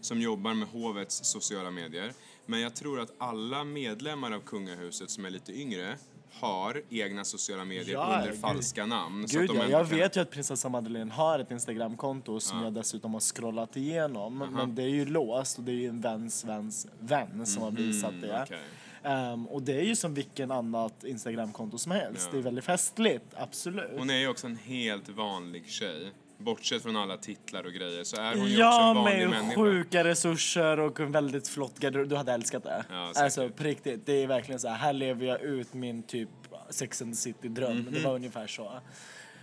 som 0.00 0.20
jobbar 0.20 0.54
med 0.54 0.68
hovets 0.68 1.24
sociala 1.24 1.70
medier. 1.70 2.12
Men 2.46 2.60
jag 2.60 2.74
tror 2.74 3.00
att 3.00 3.12
alla 3.18 3.64
medlemmar 3.64 4.32
av 4.32 4.40
kungahuset 4.40 5.10
som 5.10 5.24
är 5.24 5.30
lite 5.30 5.52
yngre 5.52 5.96
har 6.40 6.82
egna 6.90 7.24
sociala 7.24 7.64
medier 7.64 7.92
Ja, 7.94 8.14
under 8.18 8.30
gud. 8.32 8.40
falska 8.40 8.86
namn. 8.86 9.26
Gud 9.28 9.50
ja, 9.54 9.66
jag 9.68 9.88
kan- 9.88 9.98
vet 9.98 10.16
ju 10.16 10.20
att 10.20 10.30
prinsessa 10.30 10.68
Madeleine 10.68 11.10
har 11.12 11.38
ett 11.38 11.50
Instagramkonto 11.50 12.40
som 12.40 12.62
jag 12.62 12.72
dessutom 12.74 13.12
har 13.14 13.20
scrollat 13.20 13.76
igenom. 13.76 14.38
Men 14.52 14.74
det 14.74 14.82
är 14.82 14.86
ju 14.88 15.04
låst 15.04 15.58
och 15.58 15.64
det 15.64 15.72
är 15.72 15.76
ju 15.76 15.88
en 15.88 16.00
väns 16.00 16.44
väns 16.44 16.86
vän 17.00 17.46
som 17.46 17.62
har 17.62 17.70
visat 17.70 18.20
det. 18.20 18.46
Mm, 18.50 18.60
Ehm, 19.04 19.46
och 19.46 19.62
det 19.62 19.72
är 19.72 19.82
ju 19.82 19.96
som 19.96 20.14
vilken 20.14 20.50
annat 20.50 21.04
Instagramkonto 21.04 21.78
som 21.78 21.92
helst. 21.92 22.22
Ja. 22.26 22.32
Det 22.32 22.38
är 22.38 22.42
väldigt 22.42 22.64
festligt, 22.64 23.24
absolut. 23.36 23.90
Hon 23.98 24.10
är 24.10 24.16
ju 24.18 24.28
också 24.28 24.46
en 24.46 24.56
helt 24.56 25.08
vanlig 25.08 25.66
tjej. 25.68 26.10
Bortsett 26.38 26.82
från 26.82 26.96
alla 26.96 27.16
titlar 27.16 27.64
och 27.66 27.72
grejer 27.72 28.04
så 28.04 28.16
är 28.16 28.30
hon 28.34 28.38
ju 28.38 28.42
också 28.44 28.60
Ja, 28.60 28.90
en 28.90 28.96
vanlig 28.96 29.18
med 29.18 29.30
människa. 29.30 29.56
sjuka 29.60 30.04
resurser 30.04 30.80
och 30.80 31.00
en 31.00 31.12
väldigt 31.12 31.48
flott 31.48 31.78
garderob. 31.78 32.08
Du 32.08 32.16
hade 32.16 32.32
älskat 32.32 32.62
det. 32.62 32.84
Ja, 32.90 33.06
säkert. 33.14 33.22
alltså 33.24 33.48
på 33.48 33.64
riktigt, 33.64 34.06
det 34.06 34.12
är 34.22 34.26
verkligen 34.26 34.60
så 34.60 34.68
här, 34.68 34.76
här 34.76 34.92
lever 34.92 35.26
jag 35.26 35.40
ut 35.42 35.74
min 35.74 36.02
typ 36.02 36.28
Sex 36.70 37.02
and 37.02 37.12
the 37.12 37.16
City-dröm. 37.16 37.76
Mhm. 37.78 37.92
Det 37.92 38.00
var 38.00 38.14
ungefär 38.14 38.46
så. 38.46 38.72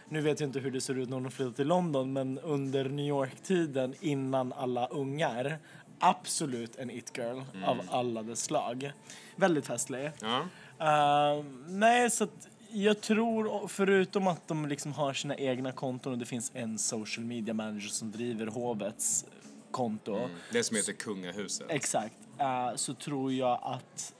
Nu 0.10 0.22
vet 0.22 0.40
jag 0.40 0.48
inte 0.48 0.60
hur 0.60 0.72
det 0.72 0.82
ser 0.82 0.98
ut 1.00 1.10
när 1.10 1.18
hon 1.18 1.32
flyttar 1.32 1.52
till 1.52 1.68
London, 1.68 2.14
men 2.14 2.40
under 2.40 2.90
New 2.90 3.06
York-tiden 3.08 3.96
innan 4.00 4.54
alla 4.54 4.88
ungar, 4.88 5.60
absolut 6.00 6.76
en 6.76 6.90
it-girl 6.90 7.42
Mm. 7.54 7.64
av 7.64 7.82
alla 7.92 8.24
dess 8.24 8.44
slag. 8.44 8.92
Väldigt 9.36 9.68
festlig. 9.68 10.12
Ja. 10.22 10.40
Uh, 10.82 11.46
nej, 11.68 12.10
så 12.10 12.24
att 12.24 12.48
jag 12.72 13.02
tror, 13.02 13.68
förutom 13.68 14.28
att 14.28 14.48
de 14.48 14.66
liksom 14.66 14.94
har 14.94 15.14
sina 15.14 15.36
egna 15.36 15.72
konton 15.72 16.14
och 16.14 16.20
det 16.20 16.26
finns 16.26 16.52
en 16.54 16.78
social 16.78 17.26
media 17.26 17.54
manager 17.54 17.90
som 17.90 18.12
driver 18.12 18.48
hovets 18.48 19.26
konto. 19.72 20.30
Det 20.52 20.64
som 20.64 20.76
heter 20.78 20.94
kungahuset. 20.94 21.68
Exakt. 21.70 22.16
eh, 22.40 22.76
så 22.76 22.94
tror 22.94 23.34
jag 23.34 23.60
att 23.64 24.14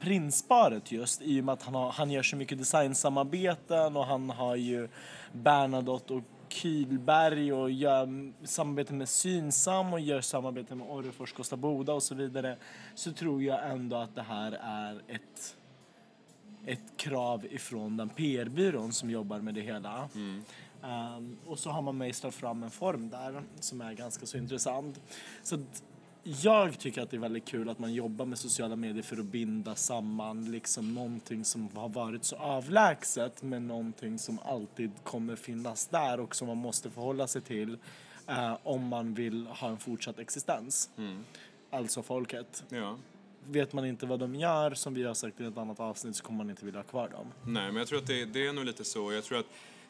prinsparet 0.00 0.92
just, 0.92 1.22
i 1.22 1.40
och 1.40 1.44
med 1.44 1.52
att 1.52 1.62
han, 1.62 1.74
har, 1.74 1.90
han 1.92 2.10
gör 2.10 2.22
så 2.22 2.36
mycket 2.36 2.58
designsamarbeten 2.58 3.96
och 3.96 4.06
han 4.06 4.30
har 4.30 4.56
ju 4.56 4.88
Bernadotte 5.32 6.14
och 6.14 6.22
Kylberg 6.48 7.52
och 7.52 7.70
gör 7.70 8.32
samarbete 8.46 8.94
med 8.94 9.08
Synsam 9.08 9.92
och 9.92 10.00
gör 10.00 10.20
samarbete 10.20 10.74
med 10.74 10.86
Orrefors 10.90 11.32
Kosta 11.32 11.56
Boda 11.56 11.92
och 11.92 12.02
så 12.02 12.14
vidare. 12.14 12.56
Så 12.94 13.12
tror 13.12 13.42
jag 13.42 13.70
ändå 13.70 13.96
att 13.96 14.14
det 14.14 14.22
här 14.22 14.52
är 14.62 15.02
ett 15.08 15.56
ett 16.66 16.96
krav 16.96 17.46
ifrån 17.50 17.96
den 17.96 18.08
PR-byrån 18.08 18.92
som 18.92 19.10
jobbar 19.10 19.38
med 19.38 19.54
det 19.54 19.60
hela. 19.60 20.08
Ehm, 20.82 21.38
och 21.46 21.58
så 21.58 21.70
har 21.70 21.82
man 21.82 21.98
mejslat 21.98 22.34
fram 22.34 22.62
en 22.62 22.70
form 22.70 23.10
där 23.10 23.42
som 23.60 23.80
är 23.80 23.92
ganska 23.92 24.26
så 24.26 24.38
intressant. 24.38 25.00
Så 25.42 25.58
jag 26.42 26.78
tycker 26.78 27.02
att 27.02 27.10
det 27.10 27.16
är 27.16 27.20
väldigt 27.20 27.44
kul 27.44 27.68
att 27.68 27.78
man 27.78 27.94
jobbar 27.94 28.24
med 28.26 28.38
sociala 28.38 28.76
medier 28.76 29.02
för 29.02 29.16
att 29.16 29.24
binda 29.24 29.74
samman 29.74 30.50
liksom 30.50 30.94
någonting 30.94 31.44
som 31.44 31.68
har 31.76 31.88
varit 31.88 32.24
så 32.24 32.36
avlägset 32.36 33.42
med 33.42 33.62
någonting 33.62 34.18
som 34.18 34.38
alltid 34.38 34.90
kommer 35.02 35.36
finnas 35.36 35.86
där 35.86 36.20
och 36.20 36.36
som 36.36 36.48
man 36.48 36.56
måste 36.56 36.90
förhålla 36.90 37.26
sig 37.26 37.42
till 37.42 37.78
eh, 38.26 38.56
om 38.62 38.88
man 38.88 39.14
vill 39.14 39.46
ha 39.46 39.68
en 39.68 39.78
fortsatt 39.78 40.18
existens. 40.18 40.90
Alltså 41.70 42.02
folket 42.02 42.64
Ja. 42.68 42.96
vet 43.46 43.72
man 43.72 43.84
inte 43.86 44.06
vad 44.06 44.20
de 44.20 44.34
gör, 44.34 44.74
som 44.74 44.94
vi 44.94 45.04
har 45.04 45.14
sagt 45.14 45.40
i 45.40 45.44
ett 45.44 45.58
annat 45.58 45.80
avsnitt, 45.80 46.16
så 46.16 46.24
kommer 46.24 46.36
man 46.38 46.50
inte 46.50 46.64
vilja 46.64 46.80
ha 46.80 46.84
kvar 46.84 47.08
dem. 47.08 47.26
Nej, 47.44 47.66
men 47.66 47.76
jag 47.76 47.86
tror 47.88 47.98
att 47.98 48.06
det, 48.06 48.24
det 48.24 48.46
är 48.46 48.52
nog 48.52 48.64
lite 48.64 48.84
så. 48.84 49.12
Jag 49.12 49.24
tror 49.24 49.38
att 49.38 49.46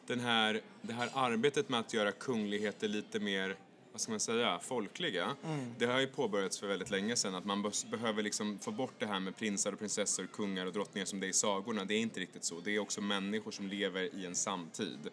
den 0.07 0.19
här, 0.19 0.61
det 0.81 0.93
här 0.93 1.09
arbetet 1.13 1.69
med 1.69 1.79
att 1.79 1.93
göra 1.93 2.11
kungligheter 2.11 2.87
lite 2.87 3.19
mer 3.19 3.55
vad 3.91 4.01
ska 4.01 4.11
man 4.11 4.19
säga, 4.19 4.59
folkliga. 4.59 5.35
Det 5.77 5.85
har 5.85 5.99
ju 5.99 6.07
påbörjats 6.07 6.59
för 6.59 6.67
väldigt 6.67 6.91
länge 6.91 7.15
sedan 7.15 7.35
att 7.35 7.45
man 7.45 7.71
behöver 7.91 8.23
liksom 8.23 8.59
få 8.59 8.71
bort 8.71 8.93
det 8.99 9.05
här 9.05 9.19
med 9.19 9.37
prinsar 9.37 9.71
och 9.71 9.79
prinsessor, 9.79 10.27
kungar 10.33 10.65
och 10.65 10.73
drottningar 10.73 11.05
som 11.05 11.19
det 11.19 11.25
är 11.25 11.29
i 11.29 11.33
sagorna. 11.33 11.85
Det 11.85 11.93
är 11.93 11.99
inte 11.99 12.19
riktigt 12.19 12.43
så. 12.43 12.59
Det 12.59 12.75
är 12.75 12.79
också 12.79 13.01
människor 13.01 13.51
som 13.51 13.67
lever 13.67 14.15
i 14.15 14.25
en 14.25 14.35
samtid. 14.35 15.09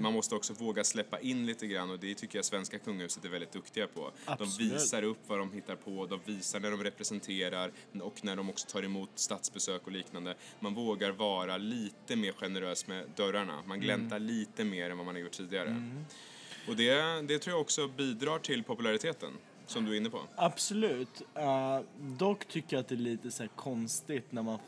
Man 0.00 0.12
måste 0.12 0.34
också 0.34 0.52
våga 0.52 0.84
släppa 0.84 1.20
in 1.20 1.46
lite 1.46 1.66
grann 1.66 1.90
och 1.90 1.98
det 1.98 2.14
tycker 2.14 2.38
jag 2.38 2.44
svenska 2.44 2.78
kungahuset 2.78 3.24
är 3.24 3.28
väldigt 3.28 3.52
duktiga 3.52 3.86
på. 3.86 4.10
Absolut. 4.24 4.58
De 4.58 4.64
visar 4.74 5.02
upp 5.02 5.18
vad 5.26 5.38
de 5.38 5.52
hittar 5.52 5.76
på, 5.76 6.06
de 6.06 6.20
visar 6.24 6.60
när 6.60 6.70
de 6.70 6.84
representerar 6.84 7.72
och 8.02 8.24
när 8.24 8.36
de 8.36 8.50
också 8.50 8.68
tar 8.68 8.82
emot 8.82 9.10
statsbesök 9.14 9.86
och 9.86 9.92
liknande. 9.92 10.34
Man 10.60 10.74
vågar 10.74 11.10
vara 11.10 11.56
lite 11.56 12.16
mer 12.16 12.32
generös 12.32 12.86
med 12.86 13.10
dörrarna. 13.16 13.62
Man 13.66 13.80
gläntar 13.80 14.18
lite 14.18 14.64
mer 14.64 14.90
än 14.90 14.96
vad 14.96 15.06
man 15.06 15.14
har 15.14 15.22
gjort 15.22 15.32
tidigare. 15.32 15.90
Och 16.70 16.76
det, 16.76 17.22
det 17.22 17.38
tror 17.38 17.54
jag 17.54 17.60
också 17.60 17.88
bidrar 17.88 18.38
till 18.38 18.64
populariteten, 18.64 19.30
som 19.66 19.84
du 19.84 19.92
är 19.92 19.96
inne 19.96 20.10
på. 20.10 20.20
Absolut. 20.36 21.22
Uh, 21.38 21.80
dock 22.18 22.44
tycker 22.48 22.76
jag 22.76 22.80
att 22.80 22.88
det 22.88 22.94
är 22.94 22.96
lite 22.96 23.30
så 23.30 23.42
här 23.42 23.50
konstigt 23.56 24.32
när 24.32 24.42
man, 24.42 24.58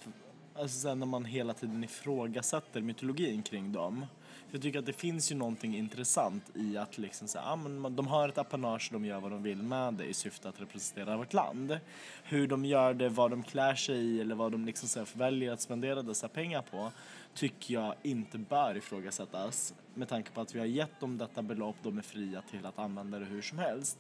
alltså 0.54 0.80
så 0.80 0.88
här, 0.88 0.94
när 0.94 1.06
man 1.06 1.24
hela 1.24 1.54
tiden 1.54 1.84
ifrågasätter 1.84 2.80
mytologin 2.80 3.42
kring 3.42 3.72
dem. 3.72 4.06
För 4.48 4.56
jag 4.56 4.62
tycker 4.62 4.78
att 4.78 4.86
det 4.86 4.92
finns 4.92 5.32
ju 5.32 5.36
någonting 5.36 5.76
intressant 5.76 6.44
i 6.54 6.76
att 6.76 6.98
liksom 6.98 7.28
säga, 7.28 7.44
ah, 7.46 7.56
men 7.56 7.96
de 7.96 8.06
har 8.06 8.28
ett 8.28 8.38
apanage 8.38 8.88
och 8.88 9.00
de 9.00 9.04
gör 9.04 9.20
vad 9.20 9.30
de 9.30 9.42
vill 9.42 9.62
med 9.62 9.94
det 9.94 10.04
i 10.04 10.14
syfte 10.14 10.48
att 10.48 10.60
representera 10.60 11.16
vårt 11.16 11.32
land. 11.32 11.78
Hur 12.22 12.46
de 12.46 12.64
gör 12.64 12.94
det, 12.94 13.08
vad 13.08 13.30
de 13.30 13.42
klär 13.42 13.74
sig 13.74 13.96
i 13.96 14.20
eller 14.20 14.34
vad 14.34 14.52
de 14.52 14.64
liksom 14.64 14.88
så 14.88 14.98
här 14.98 15.08
väljer 15.12 15.52
att 15.52 15.60
spendera 15.60 16.02
dessa 16.02 16.28
pengar 16.28 16.62
på 16.70 16.92
tycker 17.34 17.74
jag 17.74 17.94
inte 18.02 18.38
bör 18.38 18.76
ifrågasättas 18.76 19.74
med 19.94 20.08
tanke 20.08 20.30
på 20.30 20.40
att 20.40 20.54
vi 20.54 20.58
har 20.58 20.66
gett 20.66 21.00
dem 21.00 21.18
detta 21.18 21.42
belopp, 21.42 21.76
de 21.82 21.98
är 21.98 22.02
fria 22.02 22.42
till 22.50 22.66
att 22.66 22.78
använda 22.78 23.18
det 23.18 23.24
hur 23.24 23.42
som 23.42 23.58
helst. 23.58 23.98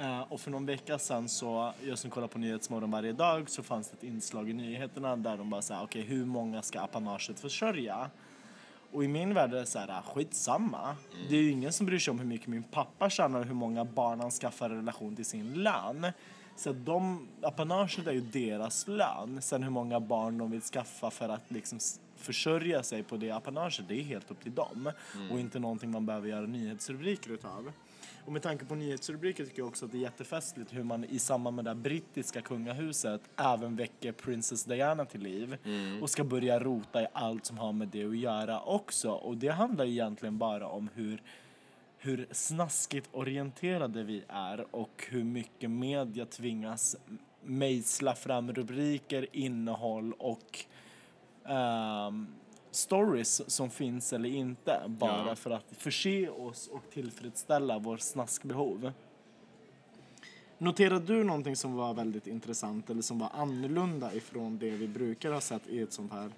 Eh, 0.00 0.20
och 0.20 0.40
för 0.40 0.50
någon 0.50 0.66
vecka 0.66 0.98
sedan 0.98 1.28
så, 1.28 1.72
jag 1.82 1.98
som 1.98 2.10
kollar 2.10 2.28
på 2.28 2.38
Nyhetsmorgon 2.38 2.90
varje 2.90 3.12
dag, 3.12 3.50
så 3.50 3.62
fanns 3.62 3.88
det 3.88 3.96
ett 3.96 4.04
inslag 4.04 4.50
i 4.50 4.52
nyheterna 4.52 5.16
där 5.16 5.36
de 5.36 5.50
bara 5.50 5.62
sa 5.62 5.82
okej 5.82 6.02
hur 6.02 6.24
många 6.24 6.62
ska 6.62 6.80
apanaget 6.80 7.40
försörja? 7.40 8.10
Och 8.92 9.04
i 9.04 9.08
min 9.08 9.34
värld 9.34 9.54
är 9.54 9.58
det 9.58 9.66
så 9.66 9.78
här, 9.78 10.02
skitsamma. 10.02 10.96
Det 11.28 11.36
är 11.36 11.42
ju 11.42 11.50
ingen 11.50 11.72
som 11.72 11.86
bryr 11.86 11.98
sig 11.98 12.10
om 12.10 12.18
hur 12.18 12.26
mycket 12.26 12.46
min 12.46 12.62
pappa 12.62 13.10
tjänar 13.10 13.40
och 13.40 13.46
hur 13.46 13.54
många 13.54 13.84
barn 13.84 14.20
han 14.20 14.30
skaffar 14.30 14.70
i 14.70 14.74
relation 14.74 15.16
till 15.16 15.24
sin 15.24 15.54
lön. 15.54 16.06
Så 16.56 16.70
att 16.70 16.86
de, 16.86 17.28
apanaget 17.42 18.06
är 18.06 18.12
ju 18.12 18.20
deras 18.20 18.88
lön. 18.88 19.42
Sen 19.42 19.62
hur 19.62 19.70
många 19.70 20.00
barn 20.00 20.38
de 20.38 20.50
vill 20.50 20.60
skaffa 20.60 21.10
för 21.10 21.28
att 21.28 21.50
liksom 21.50 21.78
försörja 22.24 22.82
sig 22.82 23.02
på 23.02 23.16
det 23.16 23.30
apanaget, 23.30 23.88
det 23.88 23.94
är 23.94 24.02
helt 24.02 24.30
upp 24.30 24.42
till 24.42 24.54
dem. 24.54 24.92
Och 25.30 25.40
inte 25.40 25.58
någonting 25.58 25.90
man 25.90 26.06
behöver 26.06 26.28
göra 26.28 26.46
nyhetsrubriker 26.46 27.30
utav. 27.30 27.72
Och 28.24 28.32
med 28.32 28.42
tanke 28.42 28.64
på 28.64 28.74
nyhetsrubriker 28.74 29.44
tycker 29.44 29.58
jag 29.58 29.68
också 29.68 29.84
att 29.84 29.92
det 29.92 29.98
är 29.98 30.02
jättefestligt 30.02 30.74
hur 30.74 30.84
man 30.84 31.04
i 31.04 31.18
samband 31.18 31.56
med 31.56 31.64
det 31.64 31.74
brittiska 31.74 32.40
kungahuset 32.40 33.20
även 33.36 33.76
väcker 33.76 34.12
Princess 34.12 34.64
Diana 34.64 35.04
till 35.04 35.20
liv 35.20 35.56
och 36.02 36.10
ska 36.10 36.24
börja 36.24 36.60
rota 36.60 37.02
i 37.02 37.06
allt 37.12 37.46
som 37.46 37.58
har 37.58 37.72
med 37.72 37.88
det 37.88 38.04
att 38.04 38.16
göra 38.16 38.60
också. 38.60 39.10
Och 39.10 39.36
det 39.36 39.48
handlar 39.48 39.84
egentligen 39.84 40.38
bara 40.38 40.68
om 40.68 40.88
hur 40.94 41.22
hur 42.04 42.26
snaskigt 42.30 43.08
orienterade 43.12 44.02
vi 44.02 44.22
är 44.28 44.76
och 44.76 45.04
hur 45.08 45.24
mycket 45.24 45.70
media 45.70 46.26
tvingas 46.26 46.96
mejsla 47.42 48.14
fram 48.14 48.52
rubriker, 48.52 49.26
innehåll 49.32 50.12
och 50.12 50.64
ehm, 51.48 52.26
stories 52.70 53.50
som 53.50 53.70
finns 53.70 54.12
eller 54.12 54.28
inte 54.28 54.82
bara 54.88 55.26
Ja. 55.28 55.36
för 55.36 55.50
att 55.50 55.66
förse 55.78 56.28
oss 56.28 56.68
och 56.68 56.90
tillfredsställa 56.90 57.78
vår 57.78 57.96
snaskbehov. 57.96 58.92
Noterade 60.58 61.06
du 61.06 61.24
någonting 61.24 61.56
som 61.56 61.74
var 61.74 61.94
väldigt 61.94 62.26
intressant 62.26 62.90
eller 62.90 63.02
som 63.02 63.18
var 63.18 63.30
annorlunda 63.34 64.14
ifrån 64.14 64.58
det 64.58 64.70
vi 64.70 64.88
brukar 64.88 65.32
ha 65.32 65.40
sett 65.40 65.68
i 65.68 65.80
ett 65.80 65.92
sånt 65.92 66.12
här 66.12 66.30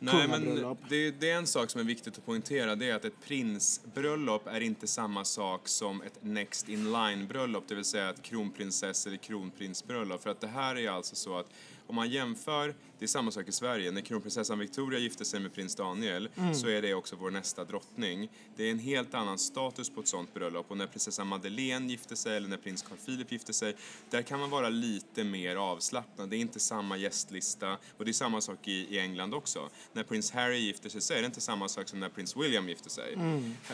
Nej, 0.00 0.28
men 0.28 0.76
det, 0.88 1.10
det 1.10 1.30
är 1.30 1.36
en 1.36 1.46
sak 1.46 1.70
som 1.70 1.80
är 1.80 1.84
viktigt 1.84 2.18
att 2.18 2.26
poängtera. 2.26 2.76
Det 2.76 2.90
är 2.90 2.94
att 2.94 3.04
ett 3.04 3.20
prinsbröllop 3.24 4.46
är 4.46 4.60
inte 4.60 4.86
samma 4.86 5.24
sak 5.24 5.68
som 5.68 6.02
ett 6.02 6.18
next 6.20 6.68
in 6.68 6.92
line-bröllop. 6.92 7.64
Det 7.68 7.74
vill 7.74 7.84
säga 7.84 8.10
ett 8.10 8.22
kronprinsess 8.22 9.06
eller 9.06 9.16
kronprinsbröllop. 9.16 10.22
För 10.22 10.30
att 10.30 10.40
det 10.40 10.46
här 10.46 10.76
är 10.76 10.90
alltså 10.90 11.16
så 11.16 11.38
att 11.38 11.46
om 11.88 11.94
man 11.94 12.10
jämför, 12.10 12.74
det 12.98 13.04
är 13.04 13.06
samma 13.06 13.30
sak 13.30 13.48
i 13.48 13.52
Sverige. 13.52 13.90
När 13.90 14.00
kronprinsessan 14.00 14.58
Victoria 14.58 14.98
gifte 14.98 15.24
sig 15.24 15.40
med 15.40 15.54
prins 15.54 15.74
Daniel 15.74 16.28
så 16.54 16.68
är 16.68 16.82
det 16.82 16.94
också 16.94 17.16
vår 17.16 17.30
nästa 17.30 17.64
drottning. 17.64 18.30
Det 18.56 18.64
är 18.64 18.70
en 18.70 18.78
helt 18.78 19.14
annan 19.14 19.38
status 19.38 19.90
på 19.90 20.00
ett 20.00 20.08
sånt 20.08 20.34
bröllop. 20.34 20.70
Och 20.70 20.76
när 20.76 20.86
prinsessan 20.86 21.26
Madeleine 21.26 21.90
gifte 21.90 22.16
sig 22.16 22.36
eller 22.36 22.48
när 22.48 22.56
prins 22.56 22.82
Carl 22.82 22.98
Philip 23.06 23.32
gifte 23.32 23.52
sig, 23.52 23.76
där 24.10 24.22
kan 24.22 24.40
man 24.40 24.50
vara 24.50 24.68
lite 24.68 25.24
mer 25.24 25.56
avslappnad. 25.56 26.28
Det 26.28 26.36
är 26.36 26.38
inte 26.38 26.60
samma 26.60 26.96
gästlista 26.96 27.78
och 27.96 28.04
det 28.04 28.10
är 28.10 28.12
samma 28.12 28.40
sak 28.40 28.68
i, 28.68 28.72
i 28.72 28.98
England 28.98 29.34
också. 29.34 29.68
När 29.92 30.02
prins 30.02 30.30
Harry 30.30 30.58
gifter 30.58 30.88
sig 30.88 31.00
så 31.00 31.14
är 31.14 31.20
det 31.20 31.26
inte 31.26 31.40
samma 31.40 31.68
sak 31.68 31.88
som 31.88 32.00
när 32.00 32.08
prins 32.08 32.36
William 32.36 32.68
gifter 32.68 32.90
sig. 32.90 33.16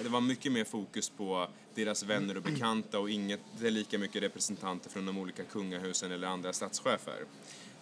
Det 0.03 0.09
var 0.09 0.21
mycket 0.21 0.53
mer 0.53 0.65
fokus 0.65 1.09
på 1.09 1.49
deras 1.75 2.03
vänner 2.03 2.37
och 2.37 2.43
bekanta 2.43 2.99
och 2.99 3.11
inget, 3.11 3.41
det 3.61 3.67
är 3.67 3.71
lika 3.71 3.99
mycket 3.99 4.23
representanter 4.23 4.91
från 4.91 5.07
de 5.07 5.19
olika 5.19 5.45
kungahusen 5.45 6.13
eller 6.13 6.29
andra 6.29 6.53
statschefer. 6.53 7.25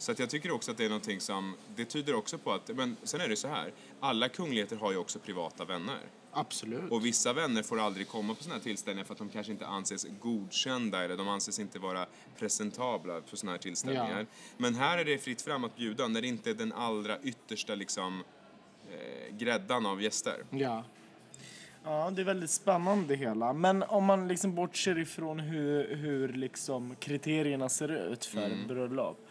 Så 0.03 0.13
att 0.13 0.19
jag 0.19 0.31
tycker 0.31 0.51
också 0.51 0.71
att 0.71 0.77
det 0.77 0.85
är 0.85 0.89
någonting 0.89 1.21
som, 1.21 1.55
det 1.77 1.85
tyder 1.85 2.15
också 2.15 2.39
på 2.39 2.53
att, 2.53 2.71
men 2.75 2.97
sen 3.03 3.21
är 3.21 3.29
det 3.29 3.37
så 3.37 3.49
här, 3.49 3.73
alla 4.01 4.29
kungligheter 4.29 4.77
har 4.77 4.93
ju 4.93 4.99
också 4.99 5.19
privata 5.19 5.65
vänner. 5.65 6.01
Absolut. 6.33 6.91
Och 6.91 7.05
vissa 7.05 7.33
vänner 7.33 7.63
får 7.63 7.81
aldrig 7.81 8.09
komma 8.09 8.35
på 8.35 8.43
såna 8.43 8.55
här 8.55 8.63
tillställningar 8.63 9.05
för 9.05 9.13
att 9.15 9.19
de 9.19 9.29
kanske 9.29 9.53
inte 9.53 9.67
anses 9.67 10.07
godkända 10.21 11.05
eller 11.05 11.17
de 11.17 11.29
anses 11.29 11.59
inte 11.59 11.79
vara 11.79 12.07
presentabla 12.39 13.21
på 13.21 13.37
såna 13.37 13.53
här 13.53 13.59
tillställningar. 13.59 14.21
Ja. 14.21 14.27
Men 14.57 14.75
här 14.75 14.99
är 14.99 15.05
det 15.05 15.19
fritt 15.19 15.43
fram 15.43 15.65
att 15.65 15.77
bjuda 15.77 16.09
när 16.09 16.21
det 16.21 16.29
inte 16.29 16.51
är 16.51 16.55
den 16.55 16.73
allra 16.73 17.19
yttersta 17.23 17.75
liksom 17.75 18.25
eh, 18.91 19.37
gräddan 19.37 19.87
av 19.87 20.03
gäster. 20.03 20.45
Ja. 20.51 20.85
Ja, 21.85 22.11
det 22.11 22.23
är 22.23 22.27
väldigt 22.27 22.51
spännande 22.51 23.09
det 23.09 23.17
hela. 23.17 23.53
Men 23.53 23.83
om 23.83 24.05
man 24.05 24.29
liksom 24.29 24.55
bortser 24.55 24.99
ifrån 24.99 25.41
hur, 25.41 25.97
hur 25.97 26.29
liksom 26.29 26.97
kriterierna 27.01 27.69
ser 27.69 28.13
ut 28.13 28.25
för 28.25 28.41
ett 28.41 28.69
bröllop 28.69 29.29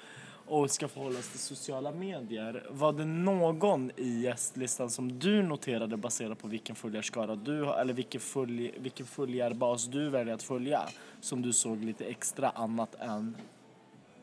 och 0.51 0.71
ska 0.71 0.87
förhållas 0.87 1.27
till 1.29 1.39
sociala 1.39 1.91
medier. 1.91 2.63
Var 2.69 2.93
det 2.93 3.05
någon 3.05 3.91
i 3.97 4.21
gästlistan 4.21 4.89
som 4.89 5.19
du 5.19 5.43
noterade 5.43 5.97
baserat 5.97 6.39
på 6.39 6.47
vilken 6.47 6.75
följarskara 6.75 7.35
du 7.35 7.63
har, 7.63 7.77
eller 7.77 7.93
vilken, 7.93 8.21
följ, 8.21 8.71
vilken 8.77 9.05
följarbas 9.05 9.85
du 9.85 10.09
väljer 10.09 10.33
att 10.33 10.43
följa 10.43 10.81
som 11.21 11.41
du 11.41 11.53
såg 11.53 11.83
lite 11.83 12.05
extra 12.05 12.49
annat 12.49 12.95
än 12.95 13.35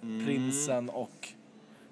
prinsen 0.01 0.91
och 0.91 1.29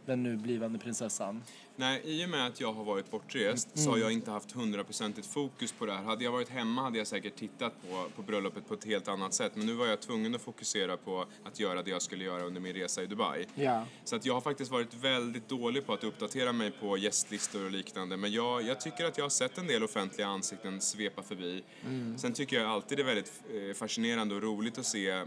den 0.07 0.23
nu 0.23 0.37
blivande 0.37 0.78
prinsessan? 0.78 1.43
Nej, 1.76 2.02
i 2.04 2.25
och 2.25 2.28
med 2.28 2.47
att 2.47 2.61
jag 2.61 2.73
har 2.73 2.85
varit 2.85 3.11
bortrest 3.11 3.68
så 3.78 3.90
har 3.90 3.99
jag 3.99 4.12
inte 4.12 4.30
haft 4.30 4.52
hundraprocentigt 4.52 5.26
fokus 5.26 5.73
på 5.73 5.87
det 5.87 5.92
här. 5.92 6.02
Hade 6.02 6.25
jag 6.25 6.33
varit 6.33 6.49
hemma 6.49 6.83
hade 6.83 6.99
jag 6.99 7.06
säkert 7.06 7.37
tittat 7.37 7.73
på, 7.83 8.09
på 8.16 8.23
bröllopet 8.23 8.68
på 8.68 8.75
ett 8.75 8.85
helt 8.85 9.09
annat 9.09 9.35
sätt. 9.35 9.52
Men 9.54 9.66
nu 9.66 9.73
var 9.73 9.87
jag 9.87 10.00
tvungen 10.00 10.35
att 10.35 10.42
fokusera 10.42 10.97
på 10.97 11.26
att 11.45 11.61
göra 11.61 11.83
det 11.83 11.90
jag 11.90 12.02
skulle 12.02 12.25
göra 12.25 12.42
under 12.42 12.61
min 12.61 12.73
resa 12.75 13.02
i 13.02 13.06
Dubai. 13.06 13.47
Ja. 13.54 13.85
Så 14.04 14.16
att 14.16 14.26
jag 14.26 14.35
har 14.35 14.40
faktiskt 14.40 14.71
varit 14.71 14.95
väldigt 14.95 15.49
dålig 15.49 15.87
på 15.87 15.92
att 15.92 16.04
uppdatera 16.04 16.52
mig 16.52 16.71
på 16.71 16.99
gästlistor 16.99 17.64
och 17.64 17.71
liknande. 17.71 18.16
Men 18.16 18.33
jag, 18.33 18.62
jag 18.62 18.80
tycker 18.80 19.04
att 19.04 19.18
jag 19.18 19.25
har 19.25 19.30
sett 19.30 19.59
en 19.59 19.66
del 19.66 19.85
offentliga 19.85 20.26
ansikten 20.26 20.80
svepa 20.80 21.23
förbi. 21.23 21.64
Sen 22.16 22.33
tycker 22.33 22.56
jag 22.56 22.66
alltid 22.71 22.99
det 22.99 23.02
är 23.02 23.04
väldigt 23.04 23.33
eh, 23.54 23.75
fascinerande 23.75 24.35
och 24.35 24.42
roligt 24.42 24.78
att 24.78 24.87
se 24.87 25.11
eh, 25.11 25.25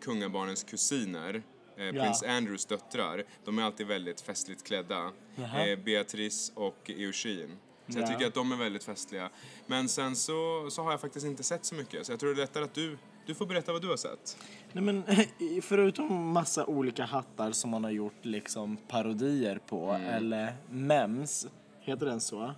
kungabarnens 0.00 0.64
kusiner. 0.64 1.42
Eh, 1.76 1.84
Ja. 1.84 1.92
Prins 2.02 2.22
Andrews 2.22 2.66
döttrar. 2.66 3.24
De 3.44 3.58
är 3.58 3.62
alltid 3.62 3.86
väldigt 3.86 4.20
festligt 4.20 4.64
klädda. 4.66 5.12
Eh, 5.36 5.78
Beatrice 5.84 6.52
och 6.54 6.90
Eugene. 6.90 7.56
Så 7.88 7.98
jag 7.98 8.02
Ja. 8.08 8.12
tycker 8.12 8.26
att 8.26 8.34
de 8.34 8.52
är 8.52 8.56
väldigt 8.56 8.84
festliga. 8.84 9.30
Men 9.66 9.88
sen 9.88 10.16
så, 10.16 10.68
så 10.70 10.82
har 10.82 10.90
jag 10.90 11.00
faktiskt 11.00 11.26
inte 11.26 11.42
sett 11.42 11.64
så 11.64 11.74
mycket. 11.74 12.06
Så 12.06 12.12
jag 12.12 12.20
tror 12.20 12.34
det 12.34 12.40
är 12.40 12.46
lättare 12.46 12.64
att 12.64 12.74
du, 12.74 12.98
du 13.26 13.34
får 13.34 13.46
berätta 13.46 13.72
vad 13.72 13.82
du 13.82 13.88
har 13.88 13.96
sett. 13.96 14.36
Nej, 14.72 14.84
men, 14.84 15.02
förutom 15.62 16.28
massa 16.32 16.66
olika 16.66 17.04
hattar 17.04 17.52
som 17.52 17.70
man 17.70 17.84
har 17.84 17.90
gjort 17.90 18.24
liksom 18.24 18.76
parodier 18.76 19.60
på 19.66 19.92
eller 19.92 20.54
mems, 20.70 21.46
heter 21.80 22.06
den 22.06 22.20
så? 22.20 22.54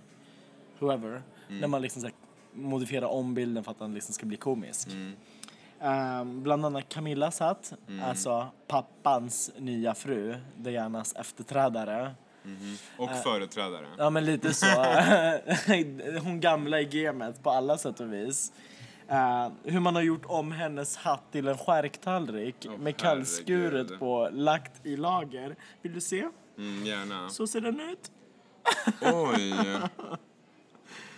Whoever. 0.79 1.21
När 1.47 1.67
man 1.67 1.81
liksom 1.81 2.09
modifierar 2.53 3.07
om 3.07 3.33
bilden 3.33 3.63
för 3.63 3.71
att 3.71 3.79
den 3.79 3.93
liksom 3.93 4.13
ska 4.13 4.25
bli 4.25 4.37
komisk. 4.37 4.87
Ehm, 5.85 6.43
bland 6.43 6.65
annat 6.65 6.89
Camillas 6.89 7.39
hatt, 7.39 7.73
alltså 8.03 8.47
pappans 8.67 9.51
nya 9.57 9.93
fru, 9.93 10.35
Dianas 10.57 11.13
efterträdare. 11.15 12.15
Och 12.97 13.09
företrädare. 13.23 13.87
Ja 13.97 14.09
men 14.09 14.25
lite 14.25 14.53
så. 14.53 14.65
Hon 16.23 16.39
gamla 16.39 16.81
i 16.81 16.85
gamet 16.85 17.43
på 17.43 17.49
alla 17.49 17.77
sätt 17.77 17.99
och 17.99 18.13
vis. 18.13 18.51
Eh, 19.07 19.49
hur 19.63 19.79
man 19.79 19.95
har 19.95 20.01
gjort 20.01 20.25
om 20.25 20.51
hennes 20.51 20.97
hatt 20.97 21.31
till 21.31 21.47
en 21.47 21.57
skärktallrik 21.57 22.55
Åh, 22.69 22.77
med 22.77 22.97
kallskuret 22.97 23.99
på, 23.99 24.29
lagt 24.31 24.85
i 24.85 24.97
lager. 24.97 25.55
Vill 25.81 25.93
du 25.93 26.01
se? 26.01 26.29
Mm, 26.57 26.85
gärna. 26.85 27.29
Så 27.29 27.47
ser 27.47 27.61
den 27.61 27.79
ut. 27.79 28.11
Oj! 29.01 29.53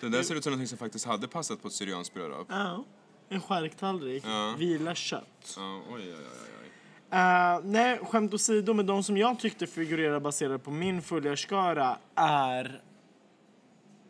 Det 0.02 0.10
där 0.10 0.24
ser 0.24 0.36
ut 0.36 0.44
som 0.44 0.60
något 0.60 0.70
som 0.70 0.78
faktiskt 0.78 1.06
hade 1.06 1.28
passat 1.28 1.62
på 1.62 1.68
ett 1.68 1.74
syrianskt 1.74 2.14
bröllop. 2.14 2.48
Ja. 2.50 2.84
En 3.30 3.42
skärktallrik. 3.42 4.24
Ja. 4.26 4.56
Vila 4.58 4.96
kött. 4.96 5.54
Ja, 5.58 5.82
oj, 5.90 6.02
oj, 6.02 6.14
oj, 6.14 6.50
oj. 6.62 7.18
Eh, 7.18 7.60
nej, 7.64 7.98
skämt 7.98 8.34
åsido, 8.34 8.74
men 8.74 8.86
de 8.86 9.04
som 9.04 9.18
jag 9.18 9.40
tyckte 9.40 9.68
figurerar 9.68 10.20
baserat 10.20 10.64
på 10.64 10.72
min 10.72 11.02
följarskara 11.02 11.98
är 12.16 12.82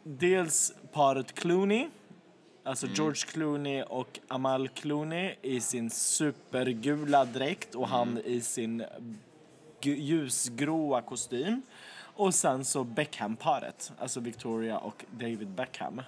dels 0.03 0.73
paret 0.91 1.33
Clooney, 1.33 1.87
alltså 2.63 2.87
George 2.87 3.21
Clooney 3.27 3.83
och 3.83 4.19
Amal 4.27 4.67
Clooney 4.67 5.35
i 5.41 5.61
sin 5.61 5.89
supergula 5.89 7.25
dräkt 7.25 7.75
och 7.75 7.87
han 7.87 8.17
i 8.25 8.41
sin 8.41 8.85
ljusgråa 9.81 11.01
kostym. 11.01 11.61
Och 11.99 12.33
sen 12.33 12.65
så 12.65 12.83
Beckham-paret, 12.83 13.91
alltså 13.99 14.19
Victoria 14.19 14.77
och 14.77 15.05
David 15.11 15.47
Beckham. 15.47 16.01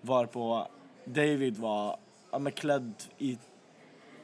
Varpå 0.00 0.68
David 1.04 1.58
var 1.58 1.96
ja, 2.32 2.38
men 2.38 2.52
klädd 2.52 2.94
i 3.18 3.38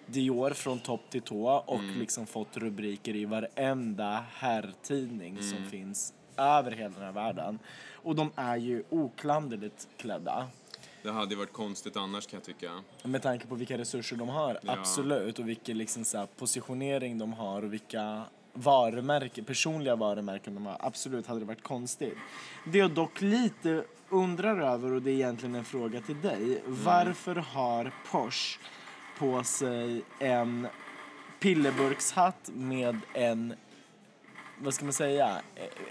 Dior 0.07 0.51
från 0.51 0.79
topp 0.79 1.01
till 1.11 1.23
tå 1.23 1.49
och 1.67 1.83
liksom 1.83 2.27
fått 2.27 2.57
rubriker 2.57 3.17
i 3.17 3.25
varenda 3.25 4.25
herrtidning 4.35 5.43
som 5.43 5.67
finns 5.71 6.15
över 6.37 6.71
hela 6.71 6.89
den 6.95 7.03
här 7.03 7.13
världen. 7.13 7.59
Och 7.93 8.15
de 8.15 8.31
är 8.37 8.57
ju 8.57 8.85
oklanderligt 8.91 9.89
klädda. 9.97 10.47
Det 11.03 11.11
hade 11.13 11.31
ju 11.31 11.37
varit 11.37 11.53
konstigt 11.53 11.97
annars 11.97 12.27
kan 12.27 12.37
jag 12.37 12.45
tycka. 12.45 12.71
Med 13.03 13.23
tanke 13.23 13.47
på 13.47 13.55
vilka 13.55 13.79
resurser 13.79 14.17
de 14.17 14.29
har, 14.29 14.59
Ja. 14.63 14.73
absolut. 14.79 15.39
Och 15.39 15.49
vilken 15.49 15.79
liksom 15.79 16.05
så 16.05 16.27
positionering 16.39 17.19
de 17.19 17.33
har 17.33 17.63
och 17.65 17.73
vilka 17.73 18.23
varumärken, 18.53 19.45
personliga 19.45 19.97
varumärken 19.97 20.55
de 20.55 20.67
har. 20.67 20.77
Absolut 20.81 21.27
hade 21.27 21.41
det 21.41 21.47
varit 21.47 21.63
konstigt. 21.63 22.15
Det 22.67 22.79
jag 22.79 22.91
dock 22.91 23.21
lite 23.21 23.85
undrar 24.09 24.61
över, 24.61 24.93
och 24.93 25.03
det 25.03 25.11
är 25.11 25.15
egentligen 25.15 25.55
en 25.55 25.65
fråga 25.65 26.01
till 26.01 26.21
dig. 26.21 26.63
Varför 26.67 27.35
har 27.37 27.93
Porsche 28.11 28.59
på 29.19 29.45
sig 29.45 30.03
en 30.19 30.67
pillerburkshatt 31.41 32.51
med 32.55 33.01
en 33.13 33.55
vad 34.59 34.75
ska 34.75 34.85
man 34.85 34.93
säga, 34.93 35.43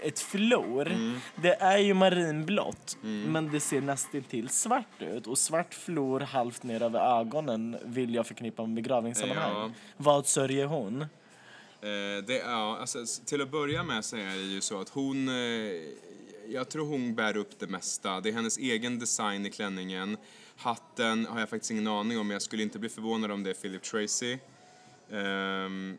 ett 0.02 0.18
flor. 0.18 0.92
Det 1.36 1.54
är 1.54 1.78
ju 1.78 1.94
marinblått, 1.94 2.98
men 3.02 3.52
det 3.52 3.60
ser 3.60 3.80
nästan 3.80 4.22
till 4.22 4.48
svart 4.48 5.02
ut. 5.02 5.26
Och 5.26 5.38
svart 5.38 5.74
flor 5.74 6.20
halvt 6.20 6.62
ner 6.62 6.82
över 6.82 7.20
ögonen 7.20 7.76
vill 7.84 8.14
jag 8.14 8.26
förknippa 8.26 8.62
med 8.62 8.74
begravningssammanhang. 8.74 9.52
Ja. 9.54 9.70
Vad 9.96 10.26
sörjer 10.26 10.66
hon? 10.66 11.00
Eh, 11.00 12.24
det, 12.26 12.42
ja, 12.44 12.78
alltså, 12.80 12.98
till 13.24 13.42
att 13.42 13.50
börja 13.50 13.82
med 13.82 14.04
så 14.04 14.16
är 14.16 14.34
det 14.34 14.42
ju 14.42 14.60
så 14.60 14.80
att 14.80 14.88
hon... 14.88 15.28
Eh, 15.28 15.34
jag 16.48 16.68
tror 16.68 16.86
hon 16.86 17.14
bär 17.14 17.36
upp 17.36 17.58
det 17.58 17.66
mesta. 17.66 18.20
Det 18.20 18.28
är 18.28 18.32
hennes 18.32 18.58
egen 18.58 18.98
design 18.98 19.46
i 19.46 19.50
klänningen. 19.50 20.16
Hatten 20.56 21.26
har 21.26 21.40
jag 21.40 21.48
faktiskt 21.48 21.70
ingen 21.70 21.86
aning 21.86 22.18
om, 22.18 22.26
men 22.26 22.34
jag 22.34 22.42
skulle 22.42 22.62
inte 22.62 22.78
bli 22.78 22.88
förvånad 22.88 23.30
om 23.30 23.42
det 23.42 23.50
är 23.50 23.54
Philip 23.54 23.82
Tracy. 23.82 24.38
Ehm, 25.10 25.98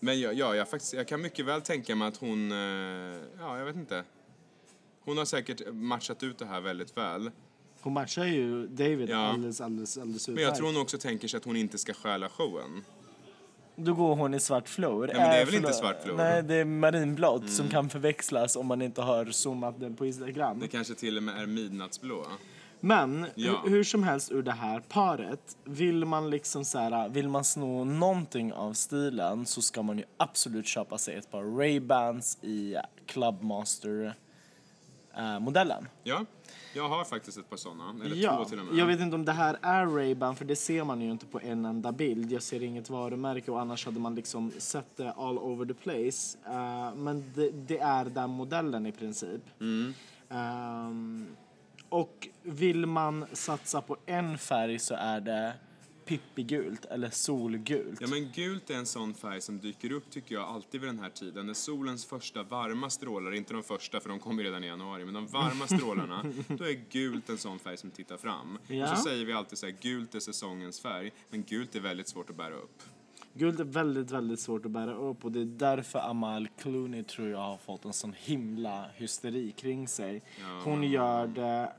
men 0.00 0.20
ja, 0.20 0.32
ja 0.32 0.54
jag, 0.54 0.70
faktiskt, 0.70 0.92
jag 0.92 1.08
kan 1.08 1.20
mycket 1.20 1.44
väl 1.44 1.62
tänka 1.62 1.94
mig 1.96 2.08
att 2.08 2.16
hon... 2.16 2.52
Eh, 2.52 2.58
ja, 3.38 3.58
jag 3.58 3.64
vet 3.64 3.76
inte. 3.76 4.04
Hon 5.04 5.18
har 5.18 5.24
säkert 5.24 5.60
matchat 5.72 6.22
ut 6.22 6.38
det 6.38 6.46
här 6.46 6.60
väldigt 6.60 6.96
väl. 6.96 7.30
Hon 7.80 7.92
matchar 7.92 8.24
ju 8.24 8.66
David 8.66 9.10
Ja. 9.10 9.16
alldeles, 9.16 9.60
alldeles, 9.60 9.98
alldeles 9.98 10.28
Men 10.28 10.42
jag 10.42 10.56
tror 10.56 10.66
hon 10.66 10.76
också 10.76 10.98
tänker 10.98 11.28
sig 11.28 11.38
att 11.38 11.44
hon 11.44 11.56
inte 11.56 11.78
ska 11.78 11.94
stjäla 11.94 12.28
showen. 12.28 12.84
Då 13.80 13.94
går 13.94 14.14
hon 14.16 14.34
i 14.34 14.40
svart 14.40 14.68
flor. 14.68 15.06
men 15.06 15.16
det 15.16 15.22
är 15.36 15.40
Äh, 15.40 15.46
väl 15.46 15.54
inte 15.54 15.72
svart 15.72 16.02
flor? 16.02 16.16
Nej, 16.16 16.42
det 16.42 16.54
är 16.54 16.64
marinblått 16.64 17.50
som 17.50 17.68
kan 17.68 17.88
förväxlas 17.88 18.56
om 18.56 18.66
man 18.66 18.82
inte 18.82 19.02
har 19.02 19.24
zoomat 19.26 19.80
den 19.80 19.96
på 19.96 20.06
Instagram. 20.06 20.58
Det 20.60 20.68
kanske 20.68 20.94
till 20.94 21.16
och 21.16 21.22
med 21.22 21.42
är 21.42 21.46
midnattsblå. 21.46 22.26
Men 22.80 23.26
Ja. 23.34 23.60
hur, 23.64 23.70
hur 23.70 23.84
som 23.84 24.02
helst 24.02 24.32
ur 24.32 24.42
det 24.42 24.52
här 24.52 24.80
paret, 24.80 25.56
vill 25.64 26.04
man 26.04 26.30
liksom 26.30 26.64
så 26.64 26.78
här, 26.78 27.08
vill 27.08 27.28
man 27.28 27.44
sno 27.44 27.84
någonting 27.84 28.52
av 28.52 28.72
stilen 28.72 29.46
så 29.46 29.62
ska 29.62 29.82
man 29.82 29.98
ju 29.98 30.04
absolut 30.16 30.66
köpa 30.66 30.98
sig 30.98 31.14
ett 31.16 31.30
par 31.30 31.42
Ray-Bans 31.42 32.44
i 32.44 32.76
Clubmaster 33.06 34.14
eh, 35.18 35.40
modellen. 35.40 35.88
Ja, 36.02 36.24
jag 36.74 36.88
har 36.88 37.04
faktiskt 37.04 37.38
ett 37.38 37.50
par 37.50 37.56
sådana. 37.56 38.04
Eller 38.04 38.16
ja, 38.16 38.36
två 38.36 38.44
till 38.44 38.58
och 38.58 38.64
med. 38.64 38.74
jag 38.74 38.86
vet 38.86 39.00
inte 39.00 39.14
om 39.14 39.24
det 39.24 39.32
här 39.32 39.58
är 39.62 39.86
Ray-Ban 39.86 40.34
för 40.34 40.44
det 40.44 40.56
ser 40.56 40.84
man 40.84 41.00
ju 41.00 41.10
inte 41.10 41.26
på 41.26 41.40
en 41.40 41.64
enda 41.64 41.92
bild. 41.92 42.32
Jag 42.32 42.42
ser 42.42 42.62
inget 42.62 42.90
varumärke 42.90 43.50
och 43.50 43.60
annars 43.60 43.86
hade 43.86 44.00
man 44.00 44.14
liksom 44.14 44.52
sett 44.58 44.96
det 44.96 45.12
all 45.12 45.38
over 45.38 45.66
the 45.66 45.74
place. 45.74 46.38
Eh, 46.46 46.94
men 46.94 47.32
det, 47.34 47.50
det 47.50 47.78
är 47.78 48.04
den 48.04 48.30
modellen 48.30 48.86
i 48.86 48.92
princip. 48.92 49.42
Mm. 49.60 49.94
Ehm, 50.28 51.26
och 51.88 52.28
vill 52.42 52.86
man 52.86 53.26
satsa 53.32 53.80
på 53.82 53.96
en 54.06 54.38
färg 54.38 54.78
så 54.78 54.94
är 54.94 55.20
det 55.20 55.52
pippigult 56.08 56.84
eller 56.84 57.10
solgult. 57.10 58.00
Ja 58.00 58.06
men 58.06 58.32
gult 58.34 58.70
är 58.70 58.74
en 58.74 58.86
sån 58.86 59.14
färg 59.14 59.40
som 59.40 59.58
dyker 59.58 59.92
upp 59.92 60.10
tycker 60.10 60.34
jag 60.34 60.44
alltid 60.44 60.80
vid 60.80 60.88
den 60.88 60.98
här 60.98 61.10
tiden. 61.10 61.46
När 61.46 61.54
solens 61.54 62.06
första 62.06 62.42
varma 62.42 62.90
strålar, 62.90 63.34
inte 63.34 63.54
de 63.54 63.62
första 63.62 64.00
för 64.00 64.08
de 64.08 64.18
kommer 64.18 64.42
redan 64.42 64.64
i 64.64 64.66
januari, 64.66 65.04
men 65.04 65.14
de 65.14 65.26
varma 65.26 65.66
strålarna, 65.78 66.24
då 66.48 66.64
är 66.64 66.84
gult 66.90 67.28
en 67.28 67.38
sån 67.38 67.58
färg 67.58 67.76
som 67.76 67.90
tittar 67.90 68.16
fram. 68.16 68.58
Ja. 68.66 68.92
Och 68.92 68.98
så 68.98 69.04
säger 69.04 69.24
vi 69.24 69.32
alltid 69.32 69.58
så 69.58 69.66
här, 69.66 69.74
gult 69.80 70.14
är 70.14 70.20
säsongens 70.20 70.80
färg, 70.80 71.12
men 71.30 71.42
gult 71.42 71.74
är 71.76 71.80
väldigt 71.80 72.08
svårt 72.08 72.30
att 72.30 72.36
bära 72.36 72.54
upp. 72.54 72.82
Gult 73.34 73.60
är 73.60 73.64
väldigt, 73.64 74.10
väldigt 74.10 74.40
svårt 74.40 74.64
att 74.64 74.70
bära 74.70 74.94
upp 74.94 75.24
och 75.24 75.32
det 75.32 75.40
är 75.40 75.44
därför 75.44 75.98
Amal 75.98 76.48
Clooney 76.48 77.02
tror 77.02 77.28
jag 77.28 77.38
har 77.38 77.56
fått 77.56 77.84
en 77.84 77.92
sån 77.92 78.14
himla 78.18 78.86
hysteri 78.94 79.52
kring 79.56 79.88
sig. 79.88 80.22
Hon 80.64 80.82
gör 80.82 81.26
det 81.26 81.72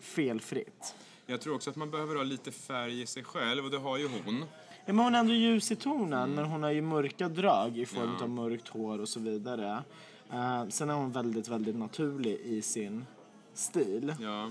felfritt. 0.00 0.94
Jag 1.30 1.40
tror 1.40 1.54
också 1.54 1.70
att 1.70 1.76
man 1.76 1.90
behöver 1.90 2.14
ha 2.16 2.22
lite 2.22 2.52
färg 2.52 3.02
i 3.02 3.06
sig 3.06 3.24
själv 3.24 3.64
och 3.64 3.70
det 3.70 3.78
har 3.78 3.96
ju 3.98 4.08
hon. 4.08 4.44
Ja, 4.86 4.92
men 4.92 4.98
hon 4.98 5.14
är 5.14 5.18
ändå 5.18 5.32
ljus 5.34 5.72
i 5.72 5.76
tonen, 5.76 6.34
men 6.34 6.44
hon 6.44 6.62
har 6.62 6.70
ju 6.70 6.82
mörka 6.82 7.28
drag 7.28 7.78
i 7.78 7.86
form 7.86 8.02
Mm. 8.02 8.14
Ja. 8.18 8.24
av 8.24 8.30
mörkt 8.30 8.68
hår 8.68 8.98
och 8.98 9.08
så 9.08 9.20
vidare. 9.20 9.82
Eh, 10.32 10.68
sen 10.68 10.90
är 10.90 10.94
hon 10.94 11.12
väldigt, 11.12 11.48
väldigt 11.48 11.76
naturlig 11.76 12.34
i 12.44 12.62
sin 12.62 13.06
stil. 13.54 14.14
Ja, 14.20 14.50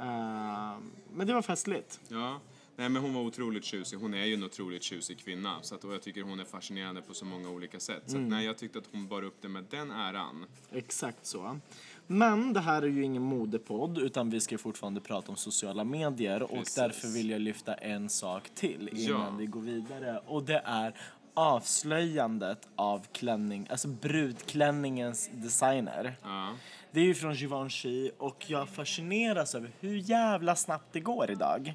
Eh, 0.00 0.76
men 1.14 1.26
det 1.26 1.34
var 1.34 1.42
festligt. 1.42 2.00
ja. 2.08 2.40
Nej 2.76 2.88
men 2.88 3.02
hon 3.02 3.14
var 3.14 3.22
otroligt 3.22 3.64
tjusig. 3.64 3.96
Hon 3.98 4.14
är 4.14 4.24
ju 4.24 4.34
en 4.34 4.44
otroligt 4.44 4.82
tjusig 4.82 5.18
kvinna. 5.18 5.58
Så 5.62 5.74
att, 5.74 5.84
och 5.84 5.94
jag 5.94 6.02
tycker 6.02 6.22
hon 6.22 6.40
är 6.40 6.44
fascinerande 6.44 7.02
på 7.02 7.14
så 7.14 7.24
många 7.24 7.48
olika 7.50 7.80
sätt. 7.80 8.02
Så 8.06 8.16
att, 8.16 8.22
nej, 8.22 8.44
jag 8.46 8.58
tyckte 8.58 8.78
att 8.78 8.88
hon 8.92 9.08
bar 9.08 9.22
upp 9.22 9.36
det 9.40 9.48
med 9.48 9.64
den 9.70 9.90
äran. 9.90 10.46
Exakt 10.72 11.26
så. 11.26 11.58
Men 12.06 12.52
det 12.52 12.60
här 12.60 12.82
är 12.82 12.86
ju 12.86 13.04
ingen 13.04 13.22
modepodd 13.22 13.98
utan 13.98 14.30
vi 14.30 14.40
ska 14.40 14.58
fortfarande 14.58 15.00
prata 15.00 15.30
om 15.30 15.36
sociala 15.36 15.84
medier 15.84 16.42
och 16.42 16.50
Precis. 16.50 16.74
därför 16.74 17.08
vill 17.08 17.30
jag 17.30 17.40
lyfta 17.40 17.74
en 17.74 18.08
sak 18.08 18.50
till 18.54 18.88
innan 18.92 19.20
Ja. 19.20 19.34
vi 19.38 19.46
går 19.46 19.60
vidare 19.60 20.20
och 20.26 20.42
det 20.42 20.62
är 20.64 20.94
avslöjandet 21.34 22.68
av 22.76 23.06
klänning, 23.12 23.66
alltså 23.70 23.88
brudklänningens 23.88 25.30
designer. 25.32 26.14
Ja. 26.22 26.48
Det 26.90 27.00
är 27.00 27.04
ju 27.04 27.14
från 27.14 27.34
Givenchy 27.34 28.10
och 28.18 28.44
jag 28.46 28.68
fascineras 28.68 29.54
över 29.54 29.70
hur 29.80 29.96
jävla 29.96 30.56
snabbt 30.56 30.86
det 30.92 31.00
går 31.00 31.30
idag. 31.30 31.74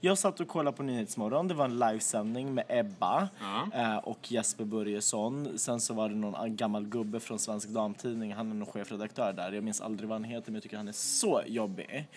Jag 0.00 0.18
satt 0.18 0.40
och 0.40 0.48
kollade 0.48 0.76
på 0.76 0.82
Nyhetsmorgon, 0.82 1.48
det 1.48 1.54
var 1.54 1.64
en 1.64 1.78
livesändning 1.78 2.54
med 2.54 2.64
Ebba 2.68 3.28
Ja. 3.40 3.68
eh, 3.74 3.96
och 3.96 4.32
Jesper 4.32 4.64
Börjesson. 4.64 5.58
Sen 5.58 5.80
så 5.80 5.94
var 5.94 6.08
det 6.08 6.14
någon 6.14 6.56
gammal 6.56 6.84
gubbe 6.86 7.20
från 7.20 7.38
Svensk 7.38 7.68
Damtidning, 7.68 8.32
han 8.34 8.50
är 8.50 8.54
någon 8.54 8.66
chefredaktör 8.66 9.32
där. 9.32 9.52
Jag 9.52 9.64
minns 9.64 9.80
aldrig 9.80 10.08
vad 10.08 10.14
han 10.20 10.24
heter 10.24 10.46
men 10.50 10.54
jag 10.54 10.62
tycker 10.62 10.76
han 10.76 10.88
är 10.88 10.92
så 10.92 11.42
jobbig. 11.46 12.08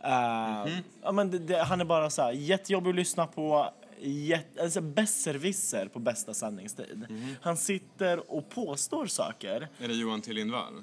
Eh, 0.00 0.72
ja, 1.02 1.12
men 1.12 1.30
det, 1.30 1.38
det, 1.38 1.62
han 1.62 1.80
är 1.80 1.84
bara 1.84 2.10
så 2.10 2.22
här 2.22 2.32
jättejobbig 2.32 2.90
att 2.90 2.96
lyssna 2.96 3.26
på. 3.26 3.70
Alltså 4.62 4.80
besserwisser 4.80 5.88
på 5.88 5.98
bästa 5.98 6.34
sändningstid. 6.34 7.06
Han 7.42 7.56
sitter 7.56 8.32
och 8.32 8.48
påstår 8.48 9.06
saker. 9.06 9.68
Är 9.78 9.88
det 9.88 9.94
Johan 9.94 10.20
T 10.20 10.32
Lindvall? 10.32 10.82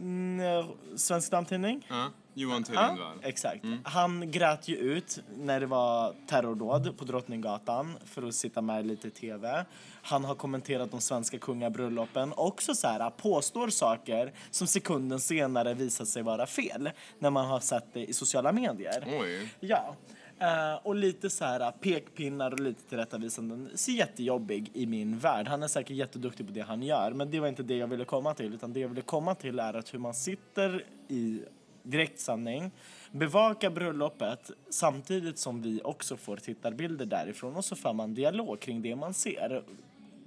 Mm, 0.00 0.66
Svensk 0.96 1.30
Damtidning? 1.30 1.86
Ja, 1.90 2.10
Johan 2.34 2.64
T 2.64 2.72
Ja, 2.74 3.14
exakt. 3.22 3.64
Han 3.84 4.30
grät 4.30 4.68
ju 4.68 4.76
ut 4.76 5.18
när 5.36 5.60
det 5.60 5.66
var 5.66 6.14
terrordåd 6.26 6.98
på 6.98 7.04
Drottninggatan 7.04 7.98
för 8.04 8.28
att 8.28 8.34
sitta 8.34 8.62
med 8.62 8.86
lite 8.86 9.08
i 9.08 9.10
tv. 9.10 9.64
Han 10.02 10.24
har 10.24 10.34
kommenterat 10.34 10.90
de 10.90 11.00
svenska 11.00 11.38
kungabröllopen 11.38 12.32
också 12.36 12.74
så 12.74 12.86
här 12.86 13.10
påstår 13.10 13.68
saker 13.68 14.32
som 14.50 14.66
sekunden 14.66 15.20
senare 15.20 15.74
visar 15.74 16.04
sig 16.04 16.22
vara 16.22 16.46
fel 16.46 16.90
när 17.18 17.30
man 17.30 17.46
har 17.46 17.60
sett 17.60 17.86
det 17.92 18.04
i 18.04 18.12
sociala 18.12 18.52
medier. 18.52 19.04
Oj. 19.20 19.48
Ja. 19.60 19.96
Eh, 20.38 20.74
och 20.82 20.94
lite 20.94 21.30
så 21.30 21.44
här 21.44 21.60
eh, 21.60 21.70
pekpinnar 21.70 22.52
och 22.52 22.60
lite 22.60 22.88
tillrättavisanden. 22.88 23.70
Så 23.74 23.90
jättejobbig 23.90 24.70
i 24.74 24.86
min 24.86 25.18
värld. 25.18 25.48
Han 25.48 25.62
är 25.62 25.68
säkert 25.68 25.96
jätteduktig 25.96 26.46
på 26.46 26.52
det 26.52 26.60
han 26.60 26.82
gör. 26.82 27.12
Men 27.12 27.30
det 27.30 27.40
var 27.40 27.48
inte 27.48 27.62
det 27.62 27.76
jag 27.76 27.86
ville 27.86 28.04
komma 28.04 28.34
till. 28.34 28.54
Utan 28.54 28.72
det 28.72 28.80
jag 28.80 28.88
ville 28.88 29.02
komma 29.02 29.34
till 29.34 29.58
är 29.58 29.74
att 29.74 29.94
hur 29.94 29.98
man 29.98 30.14
sitter 30.14 30.84
i 31.08 31.42
direktsändning, 31.82 32.70
bevakar 33.10 33.70
bröllopet 33.70 34.50
samtidigt 34.70 35.38
som 35.38 35.62
vi 35.62 35.80
också 35.84 36.16
får 36.16 36.36
tittarbilder 36.36 37.06
därifrån. 37.06 37.56
Och 37.56 37.64
så 37.64 37.76
för 37.76 37.92
man 37.92 38.14
dialog 38.14 38.60
kring 38.60 38.82
det 38.82 38.96
man 38.96 39.14
ser 39.14 39.62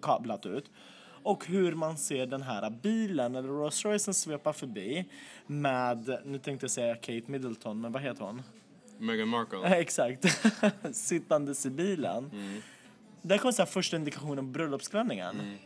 kablat 0.02 0.46
ut. 0.46 0.72
Och 1.24 1.46
hur 1.46 1.76
man 1.76 1.98
ser 1.98 2.26
den 2.26 2.41
här 2.41 2.70
bilen, 2.70 3.36
eller 3.36 3.50
Rolls 3.50 3.86
Roycen 3.86 4.13
svepa 4.13 4.54
förbi 4.54 5.06
med, 5.48 6.20
nu 6.26 6.38
tänkte 6.38 6.63
jag 6.63 6.72
säga 6.72 6.96
Kate 6.96 7.24
Middleton, 7.26 7.82
men 7.82 7.91
vad 7.91 8.02
heter 8.02 8.24
hon? 8.24 8.41
Meghan 8.99 9.27
Markle. 9.27 9.79
Exakt. 9.79 10.25
Sittandes 10.91 11.65
i 11.65 11.69
bilen. 11.69 12.31
Där 13.21 13.38
kom 13.38 13.53
så 13.53 13.65
första 13.65 13.97
indikationen 13.97 14.38
på 14.38 14.51
bröllopsklänningen. 14.51 15.57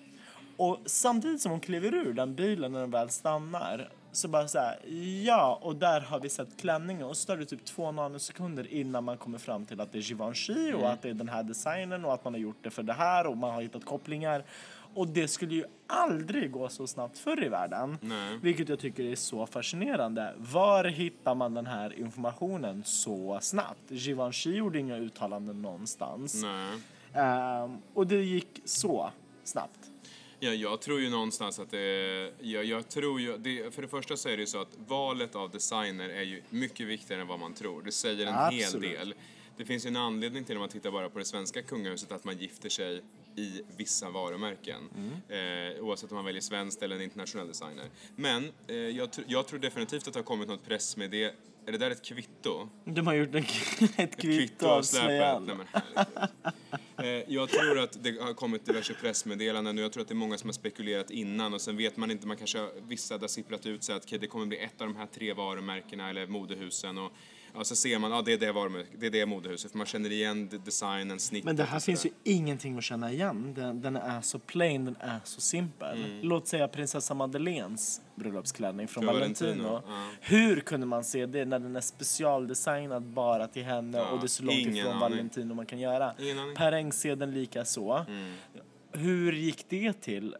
Och 0.57 0.79
samtidigt 0.85 1.41
som 1.41 1.51
hon 1.51 1.59
kliver 1.59 1.93
ur 1.93 2.13
den 2.13 2.35
bilen 2.35 2.71
när 2.71 2.79
den 2.79 2.91
väl 2.91 3.09
stannar 3.09 3.89
så 4.11 4.27
bara 4.27 4.47
så 4.47 4.59
här, 4.59 4.79
ja, 5.25 5.59
och 5.61 5.75
där 5.75 6.01
har 6.01 6.19
vi 6.19 6.29
sett 6.29 6.61
klänningen 6.61 7.03
och 7.03 7.17
så 7.17 7.35
det 7.35 7.45
typ 7.45 7.65
två 7.65 7.91
nanosekunder 7.91 8.73
innan 8.73 9.03
man 9.03 9.17
kommer 9.17 9.37
fram 9.37 9.65
till 9.65 9.81
att 9.81 9.91
det 9.91 9.97
är 9.97 10.01
Givenchy 10.01 10.73
och 10.73 10.89
att 10.89 11.01
det 11.01 11.09
är 11.09 11.13
den 11.13 11.29
här 11.29 11.43
designen 11.43 12.05
och 12.05 12.13
att 12.13 12.23
man 12.23 12.33
har 12.33 12.39
gjort 12.39 12.63
det 12.63 12.69
för 12.69 12.83
det 12.83 12.93
här 12.93 13.27
och 13.27 13.37
man 13.37 13.53
har 13.53 13.61
hittat 13.61 13.85
kopplingar. 13.85 14.43
Och 14.93 15.07
det 15.07 15.27
skulle 15.27 15.55
ju 15.55 15.63
aldrig 15.87 16.51
gå 16.51 16.69
så 16.69 16.87
snabbt 16.87 17.17
förr 17.17 17.43
i 17.45 17.49
världen. 17.49 17.97
Nej. 18.01 18.37
Vilket 18.41 18.69
jag 18.69 18.79
tycker 18.79 19.03
är 19.03 19.15
så 19.15 19.45
fascinerande. 19.45 20.33
Var 20.37 20.83
hittar 20.83 21.35
man 21.35 21.53
den 21.53 21.65
här 21.65 21.99
informationen 21.99 22.83
så 22.85 23.39
snabbt? 23.41 23.81
Givenchy 23.87 24.55
gjorde 24.55 24.79
inga 24.79 24.97
uttalanden 24.97 25.61
någonstans. 25.61 26.43
Ehm, 27.13 27.77
och 27.93 28.07
det 28.07 28.23
gick 28.23 28.61
så 28.65 29.11
snabbt. 29.43 29.79
Ja, 30.39 30.53
jag 30.53 30.81
tror 30.81 30.99
ju 30.99 31.09
någonstans 31.09 31.59
att 31.59 31.71
det... 31.71 32.33
Jag, 32.39 32.65
jag 32.65 32.89
tror 32.89 33.21
ju, 33.21 33.37
det, 33.37 33.75
för 33.75 33.81
det 33.81 33.87
första 33.87 34.17
så 34.17 34.29
är 34.29 34.37
det 34.37 34.41
ju 34.41 34.47
så 34.47 34.61
att 34.61 34.77
valet 34.87 35.35
av 35.35 35.51
designer 35.51 36.09
är 36.09 36.21
ju 36.21 36.41
mycket 36.49 36.87
viktigare 36.87 37.21
än 37.21 37.27
vad 37.27 37.39
man 37.39 37.53
tror. 37.53 37.81
Det 37.81 37.91
säger 37.91 38.27
en 38.27 38.35
Absolut. 38.35 38.89
hel 38.89 38.97
del. 38.97 39.13
Det 39.57 39.65
finns 39.65 39.85
ju 39.85 39.87
en 39.87 39.95
anledning 39.95 40.43
till, 40.43 40.55
om 40.55 40.59
man 40.59 40.69
tittar 40.69 40.91
bara 40.91 41.09
på 41.09 41.19
det 41.19 41.25
svenska 41.25 41.61
kungahuset, 41.61 42.11
att 42.11 42.23
man 42.23 42.37
gifter 42.37 42.69
sig 42.69 43.01
i 43.35 43.61
vissa 43.77 44.09
varumärken. 44.09 44.89
Eh, 45.29 45.83
oavsett 45.83 46.11
om 46.11 46.15
man 46.15 46.25
väljer 46.25 46.41
svenskt 46.41 46.81
eller 46.81 46.95
en 46.95 47.01
internationell 47.01 47.47
designer. 47.47 47.85
Men 48.15 48.51
eh, 48.67 48.75
jag, 48.75 49.09
tr- 49.09 49.23
jag 49.27 49.47
tror 49.47 49.59
definitivt 49.59 50.07
att 50.07 50.13
det 50.13 50.19
har 50.19 50.23
kommit 50.25 50.47
något 50.47 50.65
pressmeddelande. 50.67 51.35
Är 51.65 51.71
det 51.71 51.77
där 51.77 51.91
ett 51.91 52.01
kvitto? 52.05 52.69
De 52.85 53.07
har 53.07 53.13
gjort 53.13 53.35
en, 53.35 53.43
ett 53.97 54.17
kvitto 54.21 54.65
av 54.67 54.83
herregud. 54.93 55.67
Eh, 56.97 57.33
Jag 57.33 57.49
tror 57.49 57.79
att 57.79 58.03
det 58.03 58.21
har 58.21 58.33
kommit 58.33 58.65
diverse 58.65 58.93
pressmeddelanden 58.93 59.77
och 59.77 59.83
jag 59.83 59.91
tror 59.91 60.01
att 60.01 60.07
det 60.07 60.13
är 60.13 60.15
många 60.15 60.37
som 60.37 60.47
har 60.47 60.53
spekulerat 60.53 61.11
innan 61.11 61.53
och 61.53 61.61
sen 61.61 61.77
vet 61.77 61.97
man 61.97 62.11
inte, 62.11 62.27
man 62.27 62.37
kanske 62.37 62.59
har, 62.59 62.69
vissa 62.87 63.17
det 63.17 63.23
har 63.23 63.27
sipprat 63.27 63.65
ut 63.65 63.83
så 63.83 63.93
att 63.93 64.03
okej, 64.05 64.19
det 64.19 64.27
kommer 64.27 64.45
bli 64.45 64.57
ett 64.57 64.81
av 64.81 64.87
de 64.87 64.95
här 64.95 65.05
tre 65.05 65.33
varumärkena 65.33 66.09
eller 66.09 66.27
modehusen 66.27 66.97
och 66.97 67.11
ja, 67.55 67.63
så 67.63 67.75
ser 67.75 67.99
man, 67.99 68.11
ja 68.11 68.21
det 68.21 68.33
är 68.33 68.37
det 68.37 68.51
varumärket, 68.51 68.99
det 68.99 69.05
är 69.05 69.11
det 69.11 69.25
modehuset 69.25 69.71
för 69.71 69.77
man 69.77 69.87
känner 69.87 70.11
igen 70.11 70.47
de- 70.51 70.57
designen, 70.57 71.19
snittet 71.19 71.45
Men 71.45 71.55
det 71.55 71.63
här 71.63 71.79
finns 71.79 72.05
ju 72.05 72.09
ingenting 72.23 72.77
att 72.77 72.83
känna 72.83 73.11
igen. 73.11 73.53
Den, 73.53 73.81
den 73.81 73.95
är 73.95 74.21
så 74.21 74.39
plain, 74.39 74.85
den 74.85 74.95
är 74.99 75.19
så 75.23 75.41
simpel. 75.41 76.03
Mm. 76.05 76.19
Låt 76.21 76.47
säga 76.47 76.67
prinsessa 76.67 77.13
Madeleines 77.13 78.01
bröllopsklänning 78.15 78.87
från 78.87 79.05
Valentino. 79.05 79.47
Valentino, 79.47 79.81
ja. 79.87 80.07
Hur 80.21 80.59
kunde 80.59 80.85
man 80.85 81.03
se 81.03 81.25
det 81.25 81.45
när 81.45 81.59
den 81.59 81.75
är 81.75 81.81
specialdesignad 81.81 83.03
bara 83.03 83.47
till 83.47 83.63
henne 83.63 83.97
Ja, 83.97 84.09
och 84.09 84.19
det 84.19 84.25
är 84.25 84.27
så 84.27 84.43
långt 84.43 84.57
ingen 84.57 84.75
ifrån 84.75 84.91
aning. 84.91 84.99
Valentino 85.01 85.53
man 85.53 85.65
kan 85.65 85.79
göra? 85.79 86.13
Per 86.55 86.71
Engseden 86.71 87.31
lika 87.31 87.65
så. 87.65 88.05
Mm. 88.07 88.33
Hur 88.93 89.33
gick 89.33 89.65
det 89.69 90.01
till? 90.01 90.35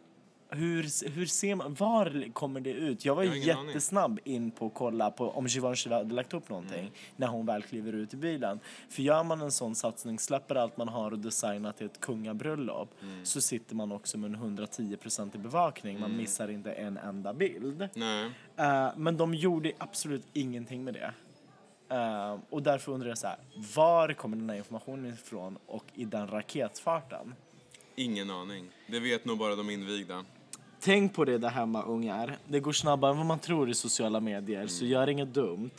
Hur, 0.54 1.08
hur 1.10 1.26
ser 1.26 1.54
man, 1.54 1.74
var 1.74 2.32
kommer 2.32 2.60
det 2.60 2.70
ut? 2.72 3.04
Jag 3.04 3.14
var 3.14 3.22
Jag 3.22 3.36
ingen 3.36 3.56
aning. 3.56 3.66
jättesnabb 3.68 4.20
in 4.24 4.50
på 4.50 4.66
att 4.66 4.74
kolla 4.74 5.10
på 5.10 5.30
om 5.30 5.46
Givenchy 5.46 5.90
hade 5.90 6.14
lagt 6.14 6.34
upp 6.34 6.48
någonting 6.48 6.78
Mm. 6.80 6.92
när 7.16 7.26
hon 7.26 7.46
väl 7.46 7.62
kliver 7.62 7.92
ut 7.92 8.14
i 8.14 8.16
bilen. 8.16 8.60
För 8.88 9.02
gör 9.02 9.24
man 9.24 9.40
en 9.40 9.50
sån 9.52 9.74
satsning, 9.74 10.18
släpper 10.18 10.54
allt 10.54 10.76
man 10.76 10.88
har 10.88 11.10
och 11.10 11.18
designar 11.18 11.72
till 11.72 11.86
ett 11.86 12.00
kungabröllop 12.00 12.88
Mm. 13.02 13.24
så 13.24 13.40
sitter 13.40 13.74
man 13.74 13.92
också 13.92 14.18
med 14.18 14.28
en 14.34 14.36
110% 14.36 15.34
i 15.34 15.38
bevakning. 15.38 16.00
Man 16.00 16.16
missar 16.16 16.48
inte 16.50 16.72
en 16.72 16.96
enda 16.96 17.34
bild. 17.34 17.88
Nej. 17.94 18.30
Eh, 18.56 18.88
men 18.96 19.16
de 19.16 19.34
gjorde 19.34 19.72
absolut 19.78 20.26
ingenting 20.32 20.84
med 20.84 20.94
det. 20.94 21.12
Eh, 21.94 22.38
och 22.50 22.62
därför 22.62 22.92
undrar 22.92 23.08
jag 23.08 23.18
så 23.18 23.26
här, 23.26 23.36
var 23.76 24.12
kommer 24.12 24.36
den 24.36 24.50
här 24.50 24.56
informationen 24.56 25.12
ifrån 25.12 25.58
och 25.66 25.84
i 25.94 26.04
den 26.04 26.28
raketfarten? 26.28 27.34
Ingen 27.96 28.30
aning. 28.30 28.70
Det 28.86 29.00
vet 29.00 29.24
nog 29.24 29.38
bara 29.38 29.56
de 29.56 29.70
invigda. 29.70 30.24
Tänk 30.84 31.14
på 31.14 31.24
det 31.24 31.38
där 31.38 31.48
hemma 31.50 31.82
ungar. 31.82 32.38
Det 32.48 32.60
går 32.60 32.72
snabbare 32.72 33.10
än 33.10 33.16
vad 33.16 33.26
man 33.26 33.38
tror 33.38 33.70
i 33.70 33.74
sociala 33.74 34.20
medier, 34.20 34.66
så 34.66 34.84
gör 34.84 35.08
inget 35.08 35.34
dumt. 35.34 35.70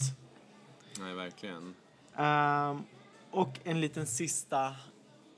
Nej, 1.00 1.14
verkligen. 1.14 1.74
Ehm, 2.16 2.84
och 3.32 3.60
en 3.64 3.82
liten 3.82 4.08
sista 4.08 4.76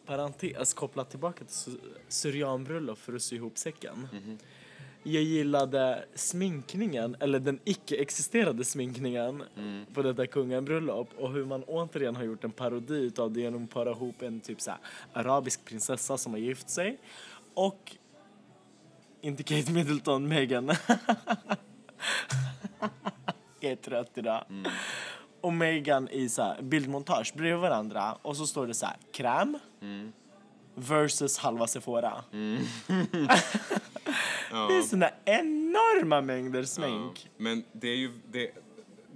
parentes 0.05 0.73
kopplat 0.73 1.09
tillbaka 1.09 1.43
till 1.45 1.53
sy- 1.55 1.77
syrianbröllop 2.07 2.97
för 2.99 3.13
att 3.13 3.21
sy 3.21 3.35
ihop 3.35 3.57
säcken. 3.57 4.07
Jag 5.03 5.23
gillade 5.23 6.05
sminkningen, 6.15 7.15
eller 7.19 7.39
den 7.39 7.59
icke-existerande 7.63 8.63
sminkningen 8.65 9.43
på 9.93 10.01
detta 10.01 10.27
kungabröllop 10.27 11.09
och 11.17 11.31
hur 11.33 11.45
man 11.45 11.63
återigen 11.63 12.15
har 12.15 12.23
gjort 12.23 12.43
en 12.43 12.51
parodi 12.51 13.11
av 13.17 13.31
det 13.31 13.41
genom 13.41 13.63
att 13.63 13.69
para 13.69 13.91
ihop 13.91 14.21
en 14.21 14.39
typ 14.39 14.61
så 14.61 14.71
arabisk 15.13 15.65
prinsessa 15.65 16.17
som 16.17 16.31
har 16.33 16.39
gift 16.39 16.69
sig 16.69 16.97
och 17.53 17.97
inte 19.25 19.43
Kate 19.43 19.71
Middleton, 19.71 20.27
Meghan. 20.27 20.67
jag 23.59 23.71
är 23.71 23.75
trött 23.75 24.11
idag. 24.15 24.45
Och 25.41 25.53
Meghan 25.53 26.09
i 26.09 26.29
så 26.29 26.41
här, 26.41 26.61
bildmontage 26.61 27.33
bredvid 27.35 27.61
varandra 27.61 28.13
och 28.21 28.37
så 28.37 28.47
står 28.47 28.67
det 28.67 28.73
så 28.73 28.85
här 28.85 28.97
kräm 29.13 29.59
versus 30.75 31.37
halva 31.37 31.67
Sephora. 31.67 32.23
Det 34.49 34.75
är 34.77 34.81
såna 34.81 35.09
enorma 35.25 36.21
mängder 36.21 36.63
smink. 36.63 37.21
Ja, 37.23 37.29
men 37.37 37.63
det 37.71 37.87
är 37.87 37.95
ju... 37.95 38.11
Det, 38.31 38.51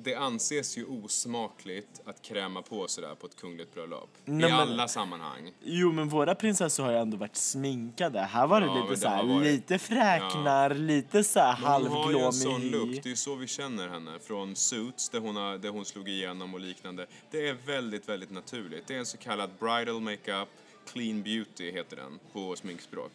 det 0.03 0.15
anses 0.15 0.77
ju 0.77 0.85
osmakligt 0.85 2.01
att 2.05 2.21
kräma 2.21 2.61
på 2.61 2.87
sådär 2.87 3.15
på 3.15 3.27
ett 3.27 3.35
kungligt 3.35 3.73
bröllop. 3.73 4.09
Nej, 4.25 4.49
I 4.49 4.51
men- 4.51 4.59
alla 4.59 4.87
sammanhang. 4.87 5.51
Jo 5.63 5.91
men 5.91 6.09
våra 6.09 6.35
prinsessor 6.35 6.83
har 6.83 6.91
ju 6.91 6.97
ändå 6.97 7.17
varit 7.17 7.35
sminkade. 7.35 8.19
Här 8.19 8.47
var 8.47 8.61
det 8.61 8.67
Ja, 8.67 8.75
lite 8.81 8.93
det 8.93 8.97
så 8.97 9.07
här, 9.07 9.17
har 9.17 9.33
varit- 9.33 9.43
lite 9.45 9.79
fräknar, 9.79 10.73
lite 10.75 11.23
så 11.23 11.39
här 11.39 11.79
Men 11.79 11.87
hon 11.87 11.97
har 11.97 12.11
ju 12.11 12.19
halvglåmig 12.19 12.25
en 12.25 12.33
sån 12.33 12.61
look, 12.61 13.03
det 13.03 13.11
är 13.11 13.15
så 13.15 13.35
vi 13.35 13.47
känner 13.47 13.87
henne. 13.87 14.11
Från 14.21 14.55
Suits, 14.55 15.09
där 15.09 15.19
hon, 15.19 15.35
har, 15.35 15.57
där 15.57 15.69
hon 15.69 15.85
slog 15.85 16.09
igenom 16.09 16.53
och 16.53 16.59
liknande. 16.59 17.07
Det 17.31 17.47
är 17.47 17.53
väldigt, 17.65 18.09
väldigt 18.09 18.31
naturligt. 18.31 18.87
Det 18.87 18.95
är 18.95 18.99
en 18.99 19.05
så 19.05 19.17
kallad 19.17 19.49
bridal 19.59 20.01
makeup, 20.01 20.49
clean 20.91 21.23
beauty 21.23 21.71
heter 21.71 21.95
den 21.95 22.19
på 22.33 22.55
sminkspråk. 22.55 23.11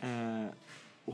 Och 0.00 0.04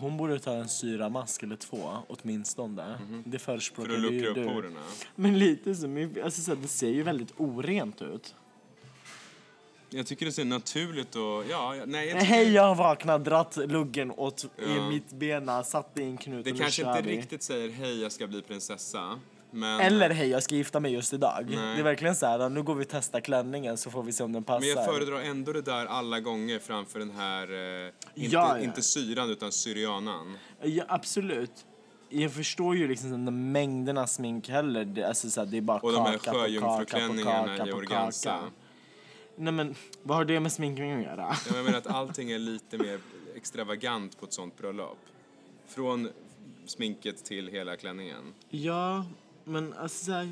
hon 0.00 0.16
borde 0.16 0.38
ta 0.38 0.52
en 0.54 0.68
syramask 0.68 1.42
eller 1.42 1.56
två 1.56 1.90
åtminstone. 2.08 2.98
Det 3.24 3.38
För 3.38 3.44
förespråkar 3.52 3.92
att 3.94 4.00
luckra 4.00 4.28
upp 4.28 4.48
porerna. 4.48 4.80
Men 5.14 5.38
lite 5.38 5.74
som, 5.74 6.14
alltså 6.24 6.40
så 6.42 6.54
det 6.54 6.68
ser 6.68 6.88
ju 6.90 7.02
väldigt 7.02 7.34
orent 7.40 8.02
ut. 8.02 8.34
Jag 9.90 10.06
tycker 10.06 10.26
det 10.26 10.32
ser 10.32 10.44
naturligt 10.44 11.16
och, 11.16 11.44
ja, 11.50 11.74
nej 11.86 12.08
jag 12.08 12.14
tycker, 12.20 12.34
Hej, 12.34 12.52
jag 12.52 12.62
har 12.62 12.74
vaknat, 12.74 13.24
dratt 13.24 13.56
luggen 13.56 14.10
åt 14.10 14.46
Ja. 14.56 14.64
i 14.64 14.88
mitt 14.88 15.10
bena, 15.12 15.62
satt 15.64 15.98
i 15.98 16.02
en 16.02 16.16
knut 16.16 16.44
Det 16.44 16.52
kanske 16.52 16.82
inte 16.82 17.02
vi. 17.02 17.16
riktigt 17.16 17.42
säger 17.42 17.70
hej 17.70 18.02
jag 18.02 18.12
ska 18.12 18.26
bli 18.26 18.42
prinsessa. 18.42 19.18
Men, 19.54 19.80
Eller 19.80 20.10
hej, 20.10 20.28
jag 20.28 20.42
ska 20.42 20.54
gifta 20.54 20.80
mig 20.80 20.92
just 20.92 21.12
idag. 21.12 21.44
Nej. 21.48 21.56
Det 21.74 21.80
är 21.80 21.82
verkligen 21.82 22.16
så 22.16 22.26
här, 22.26 22.48
nu 22.48 22.62
går 22.62 22.74
vi 22.74 22.84
och 22.84 22.88
testar 22.88 23.20
klänningen 23.20 23.76
så 23.76 23.90
får 23.90 24.02
vi 24.02 24.12
se 24.12 24.24
om 24.24 24.32
den 24.32 24.44
passar. 24.44 24.60
men 24.60 24.68
jag 24.68 24.84
föredrar 24.84 25.20
ändå 25.20 25.52
det 25.52 25.62
där 25.62 25.86
alla 25.86 26.20
gånger 26.20 26.58
framför 26.58 26.98
den 26.98 27.10
här, 27.10 27.42
eh, 27.84 27.92
inte, 28.14 28.34
Ja, 28.34 28.58
ja. 28.58 28.64
inte 28.64 28.82
syran 28.82 29.30
utan 29.30 29.52
syrianan. 29.52 30.38
Ja, 30.62 30.84
absolut. 30.88 31.66
Jag 32.08 32.32
förstår 32.32 32.76
ju 32.76 32.88
liksom 32.88 33.24
de 33.24 33.52
mängderna 33.52 34.06
smink 34.06 34.48
heller. 34.48 34.84
Det, 34.84 35.04
alltså, 35.04 35.30
så 35.30 35.40
här, 35.40 35.46
det 35.46 35.56
är 35.56 35.60
bara 35.60 35.78
Och 35.78 35.92
de 35.92 36.02
här 36.02 36.12
kaka 36.12 36.24
kaka 36.24 36.32
på 36.32 36.38
sjöjungfruklänningarna 36.38 37.68
i 37.68 37.72
organza. 37.72 38.40
Nej 39.36 39.52
men, 39.52 39.74
vad 40.02 40.16
har 40.16 40.24
det 40.24 40.40
med 40.40 40.52
sminkning 40.52 40.92
att 40.92 41.02
göra? 41.02 41.28
Ja, 41.30 41.36
men 41.46 41.56
Jag 41.56 41.64
menar 41.64 41.78
att 41.78 41.86
allting 42.00 42.30
är 42.30 42.38
lite 42.38 42.78
mer 42.78 42.98
extravagant 43.36 44.20
på 44.20 44.26
ett 44.26 44.32
sånt 44.32 44.58
bröllop. 44.58 44.98
Från 45.68 46.10
sminket 46.66 47.24
till 47.24 47.48
hela 47.48 47.76
klänningen. 47.76 48.34
Ja, 48.50 49.04
men 49.44 49.72
alltså 49.72 50.04
så 50.04 50.12
här, 50.12 50.28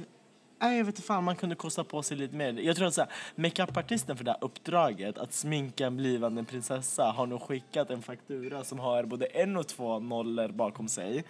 Nej, 0.61 0.79
jag 0.79 0.85
vet 0.85 0.95
inte 0.95 1.07
fan, 1.07 1.25
man 1.25 1.37
kunde 1.37 1.55
kosta 1.57 1.85
på 1.85 2.03
sig 2.03 2.17
lite 2.17 2.37
mer. 2.37 2.53
Jag 2.53 2.77
tror 2.77 2.87
att 2.89 2.95
så 2.95 3.01
här, 3.01 3.11
makeupartisten 3.35 4.17
för 4.17 4.25
det 4.25 4.31
här 4.31 4.39
uppdraget, 4.45 5.19
att 5.19 5.33
sminka 5.33 5.87
en 5.87 5.97
blivande 5.97 6.45
prinsessa, 6.45 7.05
har 7.05 7.27
nog 7.27 7.43
skickat 7.43 7.91
en 7.91 8.03
faktura 8.03 8.65
som 8.65 8.79
har 8.79 9.05
både 9.05 9.27
en 9.27 9.57
och 9.57 9.67
två 9.69 9.99
nollor 9.99 10.49
bakom 10.49 10.89
sig. 10.89 11.25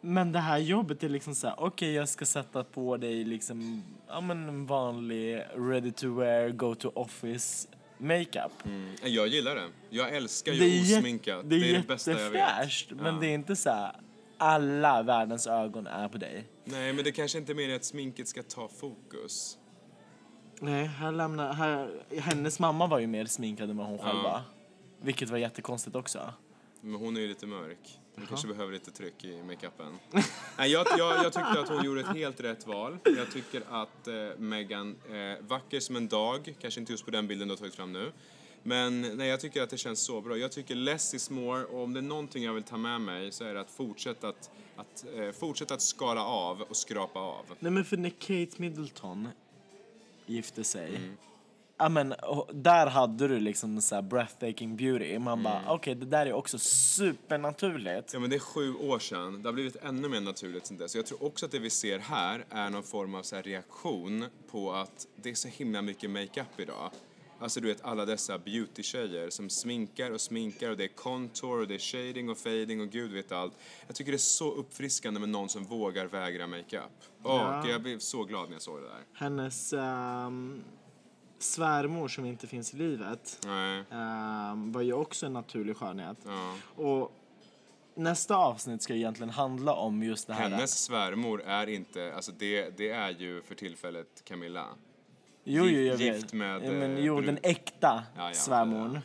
Men 0.00 0.32
det 0.32 0.38
här 0.38 0.58
jobbet 0.58 1.02
är 1.04 1.08
liksom 1.08 1.34
så 1.34 1.46
här, 1.46 1.56
okej 1.58 1.92
jag 1.92 2.08
ska 2.08 2.24
sätta 2.26 2.64
på 2.64 2.96
dig 2.96 3.24
liksom, 3.24 3.82
ja 4.08 4.20
men 4.20 4.48
en 4.48 4.66
vanlig 4.66 5.42
ready 5.56 5.92
to 5.92 6.14
wear, 6.18 6.48
go 6.48 6.74
to 6.74 6.88
office 6.94 7.68
makeup. 7.98 8.52
Mm. 8.64 8.94
Jag 9.02 9.28
gillar 9.28 9.54
det. 9.54 9.68
Jag 9.90 10.16
älskar 10.16 10.52
ju 10.52 10.58
Det 10.58 10.66
är, 10.94 10.98
osminkat. 10.98 11.50
det 11.50 11.56
är, 11.56 11.72
det 11.78 11.86
bästa 11.88 12.10
jag 12.10 12.30
vet. 12.30 12.34
jättefräscht, 12.40 12.90
men 12.90 13.14
Ja. 13.14 13.20
det 13.20 13.26
är 13.26 13.34
inte 13.34 13.56
så 13.56 13.70
här, 13.70 13.92
alla 14.38 15.02
världens 15.02 15.46
ögon 15.46 15.86
är 15.86 16.08
på 16.08 16.18
dig. 16.18 16.44
Nej, 16.64 16.92
men 16.92 17.04
det 17.04 17.12
kanske 17.12 17.38
inte 17.38 17.52
är 17.52 17.54
mer 17.54 17.76
att 17.76 17.84
sminket 17.84 18.28
ska 18.28 18.42
ta 18.42 18.68
fokus. 18.68 19.58
Nej, 20.60 20.84
här 20.84 21.12
lämnar, 21.12 21.52
här, 21.52 22.02
hennes 22.20 22.58
mamma 22.58 22.86
var 22.86 22.98
ju 22.98 23.06
mer 23.06 23.24
sminkad 23.24 23.70
än 23.70 23.76
vad 23.76 23.86
hon 23.86 23.98
själv 23.98 24.22
var. 24.22 24.40
Vilket 25.00 25.30
var 25.30 25.38
jättekonstigt 25.38 25.96
också. 25.96 26.32
Men 26.80 26.94
hon 26.94 27.16
är 27.16 27.20
ju 27.20 27.28
lite 27.28 27.46
mörk. 27.46 27.98
Hon 28.16 28.26
kanske 28.26 28.48
behöver 28.48 28.72
lite 28.72 28.90
tryck 28.90 29.24
i 29.24 29.42
makeupen. 29.42 29.98
Nej, 30.58 30.70
jag, 30.70 30.86
jag, 30.98 31.16
jag 31.16 31.32
tyckte 31.32 31.60
att 31.60 31.68
hon 31.68 31.84
gjorde 31.84 32.00
ett 32.00 32.16
helt 32.16 32.40
rätt 32.40 32.66
val. 32.66 32.98
Jag 33.04 33.30
tycker 33.32 33.62
att 33.70 34.08
eh, 34.08 34.14
Meghan, 34.38 34.96
eh, 35.10 35.46
vacker 35.46 35.80
som 35.80 35.96
en 35.96 36.08
dag, 36.08 36.54
kanske 36.60 36.80
inte 36.80 36.92
just 36.92 37.04
på 37.04 37.10
den 37.10 37.26
bilden 37.26 37.48
du 37.48 37.52
har 37.52 37.58
tagit 37.58 37.74
fram 37.74 37.92
nu. 37.92 38.12
Men 38.62 39.00
nej, 39.00 39.28
jag 39.28 39.40
tycker 39.40 39.62
att 39.62 39.70
det 39.70 39.76
känns 39.78 40.00
så 40.00 40.20
bra. 40.20 40.36
Jag 40.36 40.52
tycker 40.52 40.74
less 40.74 41.14
is 41.14 41.30
more 41.30 41.64
och 41.64 41.82
om 41.82 41.92
det 41.92 42.00
är 42.00 42.02
någonting 42.02 42.44
jag 42.44 42.52
vill 42.52 42.62
ta 42.62 42.76
med 42.76 43.00
mig 43.00 43.32
så 43.32 43.44
är 43.44 43.54
det 43.54 43.60
att 43.60 43.70
fortsätta 43.70 44.28
att, 44.28 44.50
att, 44.76 45.04
eh, 45.16 45.30
fortsätta 45.32 45.74
att 45.74 45.82
skala 45.82 46.24
av 46.24 46.62
och 46.62 46.76
skrapa 46.76 47.20
av. 47.20 47.44
Nej 47.58 47.72
men 47.72 47.84
för 47.84 47.96
när 47.96 48.10
Kate 48.10 48.62
Middleton 48.62 49.28
gifte 50.26 50.64
sig. 50.64 50.96
Mm. 50.96 51.16
Ja 51.80 51.88
men 51.88 52.14
där 52.52 52.86
hade 52.86 53.28
du 53.28 53.40
liksom 53.40 53.80
så 53.82 54.02
breathtaking 54.02 54.76
beauty. 54.76 55.18
Man 55.18 55.42
bara 55.42 55.58
Mm. 55.58 55.70
okej 55.70 55.94
det 55.94 56.06
där 56.06 56.26
är 56.26 56.32
också 56.32 56.58
supernaturligt. 56.58 58.12
Ja, 58.12 58.20
men 58.20 58.30
det 58.30 58.36
är 58.36 58.40
sju 58.40 58.74
år 58.74 58.98
sedan. 58.98 59.42
Det 59.42 59.48
har 59.48 59.52
blivit 59.52 59.76
ännu 59.76 60.08
mer 60.08 60.20
naturligt 60.20 60.66
sen 60.66 60.78
dess. 60.78 60.94
Jag 60.96 61.06
tror 61.06 61.24
också 61.24 61.46
att 61.46 61.52
det 61.52 61.58
vi 61.58 61.70
ser 61.70 61.98
här 61.98 62.44
är 62.50 62.70
någon 62.70 62.82
form 62.82 63.14
av 63.14 63.22
så 63.22 63.36
reaktion 63.36 64.24
på 64.50 64.72
att 64.72 65.06
det 65.16 65.30
är 65.30 65.34
så 65.34 65.48
himla 65.48 65.82
mycket 65.82 66.10
makeup 66.10 66.60
idag. 66.60 66.90
Alltså 67.40 67.60
du 67.60 67.68
vet 67.68 67.84
alla 67.84 68.04
dessa 68.04 68.38
beauty-tjejer 68.38 69.30
som 69.30 69.50
sminkar 69.50 70.10
och 70.10 70.20
sminkar 70.20 70.70
och 70.70 70.76
det 70.76 70.84
är 70.84 70.88
contour 70.88 71.60
och 71.60 71.68
det 71.68 71.74
är 71.74 71.78
shading 71.78 72.30
och 72.30 72.38
fading 72.38 72.80
och 72.80 72.88
gud 72.90 73.12
vet 73.12 73.32
allt. 73.32 73.52
Jag 73.86 73.96
tycker 73.96 74.12
det 74.12 74.16
är 74.16 74.18
så 74.18 74.50
uppfriskande 74.52 75.20
med 75.20 75.28
någon 75.28 75.48
som 75.48 75.64
vågar 75.64 76.06
vägra 76.06 76.46
makeup. 76.46 76.82
Åh, 77.22 77.32
Ja. 77.64 77.68
jag 77.68 77.82
blev 77.82 77.98
så 77.98 78.24
glad 78.24 78.48
när 78.48 78.52
jag 78.54 78.62
såg 78.62 78.76
det 78.80 78.88
där. 78.88 79.04
Hennes 79.12 79.72
ehm, 79.72 80.64
svärmor 81.38 82.08
som 82.08 82.24
inte 82.24 82.46
finns 82.46 82.74
i 82.74 82.76
livet 82.76 83.46
ehm, 83.90 84.72
var 84.72 84.82
ju 84.82 84.92
också 84.92 85.26
en 85.26 85.32
naturlig 85.32 85.76
skönhet. 85.76 86.18
ja. 86.24 86.54
Och 86.84 87.12
nästa 87.94 88.36
avsnitt 88.36 88.82
ska 88.82 88.94
egentligen 88.94 89.30
handla 89.30 89.72
om 89.74 90.02
just 90.02 90.26
det 90.26 90.34
här. 90.34 90.50
Hennes 90.50 90.84
svärmor 90.84 91.42
är 91.42 91.66
inte, 91.66 92.14
alltså 92.14 92.32
det, 92.32 92.76
det 92.78 92.90
är 92.90 93.10
ju 93.10 93.42
för 93.42 93.54
tillfället 93.54 94.22
Camilla. 94.24 94.66
Jo, 95.48 95.64
jo, 95.64 95.80
jag 95.80 96.00
gift 96.00 96.24
vet. 96.24 96.32
med, 96.32 96.64
ja, 96.64 96.72
men, 96.72 96.96
eh, 96.96 97.04
jo, 97.04 97.16
brud. 97.16 97.26
den 97.26 97.38
äkta 97.42 98.02
Ja, 98.16 98.28
ja, 98.28 98.34
svärmorn. 98.34 98.98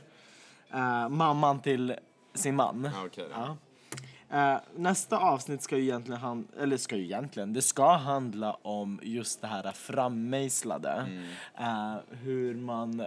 Eh, 0.74 1.10
mamman 1.10 1.62
till 1.62 1.96
sin 2.34 2.56
man. 2.56 2.90
Då. 3.16 3.24
Ja. 3.32 3.58
Eh, 4.34 4.60
nästa 4.76 5.18
avsnitt 5.18 5.62
ska 5.62 5.78
ju 5.78 5.84
egentligen 5.84 6.22
han, 6.22 6.48
eller 6.60 6.78
ska 6.78 6.96
ju 6.96 7.04
egentligen, 7.04 7.54
det 7.54 7.62
ska 7.62 7.96
handla 7.96 8.54
om 8.54 9.00
just 9.04 9.42
det 9.42 9.48
här 9.48 9.72
frammejslade. 9.72 10.92
Mm. 10.92 11.24
Eh, 11.58 12.02
hur 12.10 12.56
man 12.56 13.06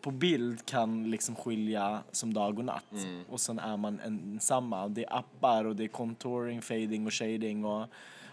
på 0.00 0.10
bild 0.10 0.66
kan 0.66 1.10
liksom 1.10 1.34
skilja 1.34 2.02
som 2.12 2.34
dag 2.34 2.58
och 2.58 2.64
natt. 2.64 2.92
Mm. 2.92 3.24
Och 3.28 3.40
sen 3.40 3.58
är 3.58 3.76
man 3.76 4.00
ensamma. 4.00 4.88
Det 4.88 5.04
är 5.04 5.16
appar 5.16 5.64
och 5.64 5.76
det 5.76 5.84
är 5.84 5.88
contouring, 5.88 6.62
fading 6.62 7.06
och 7.06 7.14
shading 7.14 7.64
och 7.64 7.86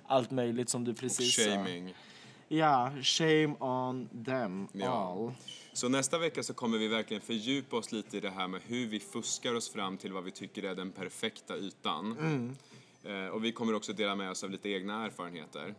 allt 0.07 0.31
möjligt 0.31 0.69
som 0.69 0.83
du 0.83 0.93
precis 0.93 1.35
sa. 1.35 1.65
Ja, 2.47 2.91
shame 3.01 3.55
on 3.59 4.09
them 4.25 4.67
Ja. 4.73 4.87
all. 4.91 5.33
Så 5.73 5.89
nästa 5.89 6.17
vecka 6.19 6.43
så 6.43 6.53
kommer 6.53 6.77
vi 6.77 6.87
verkligen 6.87 7.21
fördjupa 7.21 7.77
oss 7.77 7.91
lite 7.91 8.17
i 8.17 8.19
det 8.19 8.29
här 8.29 8.47
med 8.47 8.61
hur 8.65 8.87
vi 8.87 8.99
fuskar 8.99 9.53
oss 9.55 9.69
fram 9.69 9.97
till 9.97 10.13
vad 10.13 10.23
vi 10.23 10.31
tycker 10.31 10.63
är 10.63 10.75
den 10.75 10.91
perfekta 10.91 11.57
ytan. 11.57 12.11
Mm. 12.19 12.55
Eh, 13.03 13.27
och 13.29 13.43
vi 13.43 13.51
kommer 13.51 13.73
också 13.73 13.93
dela 13.93 14.15
med 14.15 14.31
oss 14.31 14.43
av 14.43 14.49
lite 14.49 14.69
egna 14.69 15.05
erfarenheter. 15.05 15.75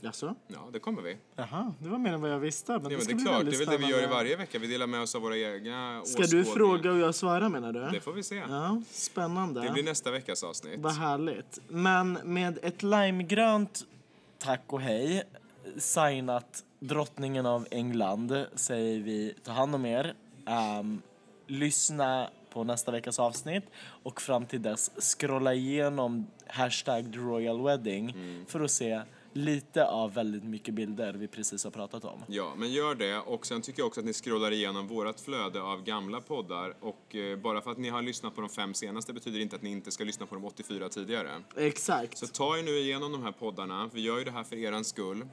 Jaså? 0.00 0.34
Ja, 0.48 0.68
det 0.72 0.78
kommer 0.78 1.02
vi. 1.02 1.16
Jaha, 1.36 1.74
det 1.78 1.88
var 1.88 1.98
mer 1.98 2.12
än 2.12 2.20
vad 2.20 2.30
jag 2.30 2.38
visste. 2.38 2.72
Men 2.72 2.82
Ja, 2.82 2.88
det 2.88 2.96
men 2.96 3.06
det 3.06 3.22
är 3.22 3.24
klart, 3.26 3.44
det 3.44 3.56
är 3.56 3.58
väl 3.58 3.66
det 3.66 3.86
vi 3.86 3.92
gör 3.92 4.02
i 4.02 4.06
varje 4.06 4.36
vecka. 4.36 4.58
Vi 4.58 4.66
delar 4.66 4.86
med 4.86 5.00
oss 5.00 5.14
av 5.14 5.22
våra 5.22 5.36
egna 5.36 6.02
Ska 6.04 6.22
du 6.22 6.44
fråga 6.44 6.92
och 6.92 6.98
jag 6.98 7.14
svara 7.14 7.48
menar 7.48 7.72
du? 7.72 7.80
Det 7.80 8.00
får 8.00 8.12
vi 8.12 8.22
se. 8.22 8.34
Ja, 8.48 8.82
spännande. 8.90 9.60
Det 9.60 9.70
blir 9.70 9.82
nästa 9.82 10.10
veckas 10.10 10.42
avsnitt. 10.42 10.80
Vad 10.80 10.92
härligt. 10.92 11.58
Men 11.68 12.12
med 12.12 12.58
ett 12.62 12.82
limegrönt 12.82 13.86
tack 14.38 14.62
och 14.66 14.80
hej 14.80 15.22
signat 15.78 16.64
drottningen 16.80 17.46
av 17.46 17.66
England 17.70 18.46
säger 18.54 19.00
vi 19.00 19.34
ta 19.44 19.52
hand 19.52 19.74
om 19.74 19.86
er. 19.86 20.14
Ehm, 20.46 21.02
lyssna 21.46 22.30
på 22.50 22.64
nästa 22.64 22.92
veckas 22.92 23.18
avsnitt 23.18 23.64
och 24.02 24.20
fram 24.20 24.46
till 24.46 24.62
dess 24.62 24.90
scrolla 25.18 25.54
igenom 25.54 26.26
hashtag 26.46 27.16
royal 27.16 27.62
wedding 27.64 28.10
Mm. 28.10 28.46
för 28.46 28.60
att 28.60 28.70
se 28.70 29.00
lite 29.32 29.86
av 29.86 30.14
väldigt 30.14 30.44
mycket 30.44 30.74
bilder 30.74 31.12
vi 31.14 31.28
precis 31.28 31.64
har 31.64 31.70
pratat 31.70 32.04
om. 32.04 32.22
Ja, 32.26 32.52
men 32.56 32.72
gör 32.72 32.94
det. 32.94 33.18
Och 33.18 33.46
sen 33.46 33.62
tycker 33.62 33.80
jag 33.80 33.86
också 33.86 34.00
att 34.00 34.06
ni 34.06 34.12
scrollar 34.12 34.50
igenom 34.52 34.86
vårat 34.88 35.20
flöde 35.20 35.62
av 35.62 35.82
gamla 35.82 36.20
poddar. 36.20 36.74
Och 36.80 37.14
eh, 37.14 37.38
bara 37.38 37.60
för 37.60 37.70
att 37.70 37.78
ni 37.78 37.88
har 37.88 38.02
lyssnat 38.02 38.34
på 38.34 38.40
de 38.40 38.50
fem 38.50 38.74
senaste 38.74 39.12
betyder 39.12 39.40
inte 39.40 39.56
att 39.56 39.62
ni 39.62 39.70
inte 39.70 39.90
ska 39.90 40.04
lyssna 40.04 40.26
på 40.26 40.34
de 40.34 40.44
84 40.44 40.88
tidigare. 40.88 41.30
Exakt. 41.56 42.18
Så 42.18 42.26
ta 42.26 42.58
er 42.58 42.62
nu 42.62 42.70
igenom 42.78 43.12
de 43.12 43.22
här 43.22 43.32
poddarna. 43.32 43.90
Vi 43.92 44.00
gör 44.00 44.18
ju 44.18 44.24
det 44.24 44.30
här 44.30 44.44
för 44.44 44.56
eran 44.56 44.84
skull. 44.84 45.26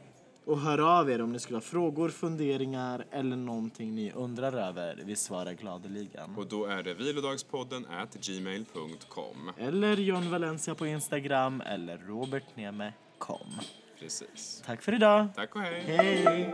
Och 0.45 0.59
hör 0.59 0.99
av 0.99 1.09
er 1.09 1.21
om 1.21 1.31
ni 1.31 1.39
skulle 1.39 1.57
ha 1.57 1.61
frågor, 1.61 2.09
funderingar 2.09 3.05
eller 3.11 3.35
någonting 3.35 3.95
ni 3.95 4.11
undrar 4.11 4.53
över. 4.53 5.01
Vi 5.05 5.15
svarar 5.15 5.53
gladeligen. 5.53 6.35
Och 6.37 6.47
då 6.47 6.65
är 6.65 6.83
det 6.83 6.93
vilodagspodden 6.93 7.85
at 7.85 8.15
gmail.com. 8.15 9.51
Eller 9.57 9.97
John 9.97 10.31
Valencia 10.31 10.75
på 10.75 10.87
Instagram 10.87 11.61
eller 11.61 11.97
Robert 11.97 12.55
Nieme 12.55 12.93
kom. 13.17 13.51
Precis. 13.99 14.63
Tack 14.65 14.81
för 14.81 14.93
idag. 14.93 15.27
Tack 15.35 15.55
och 15.55 15.61
hej! 15.61 15.81
Hej! 15.81 16.51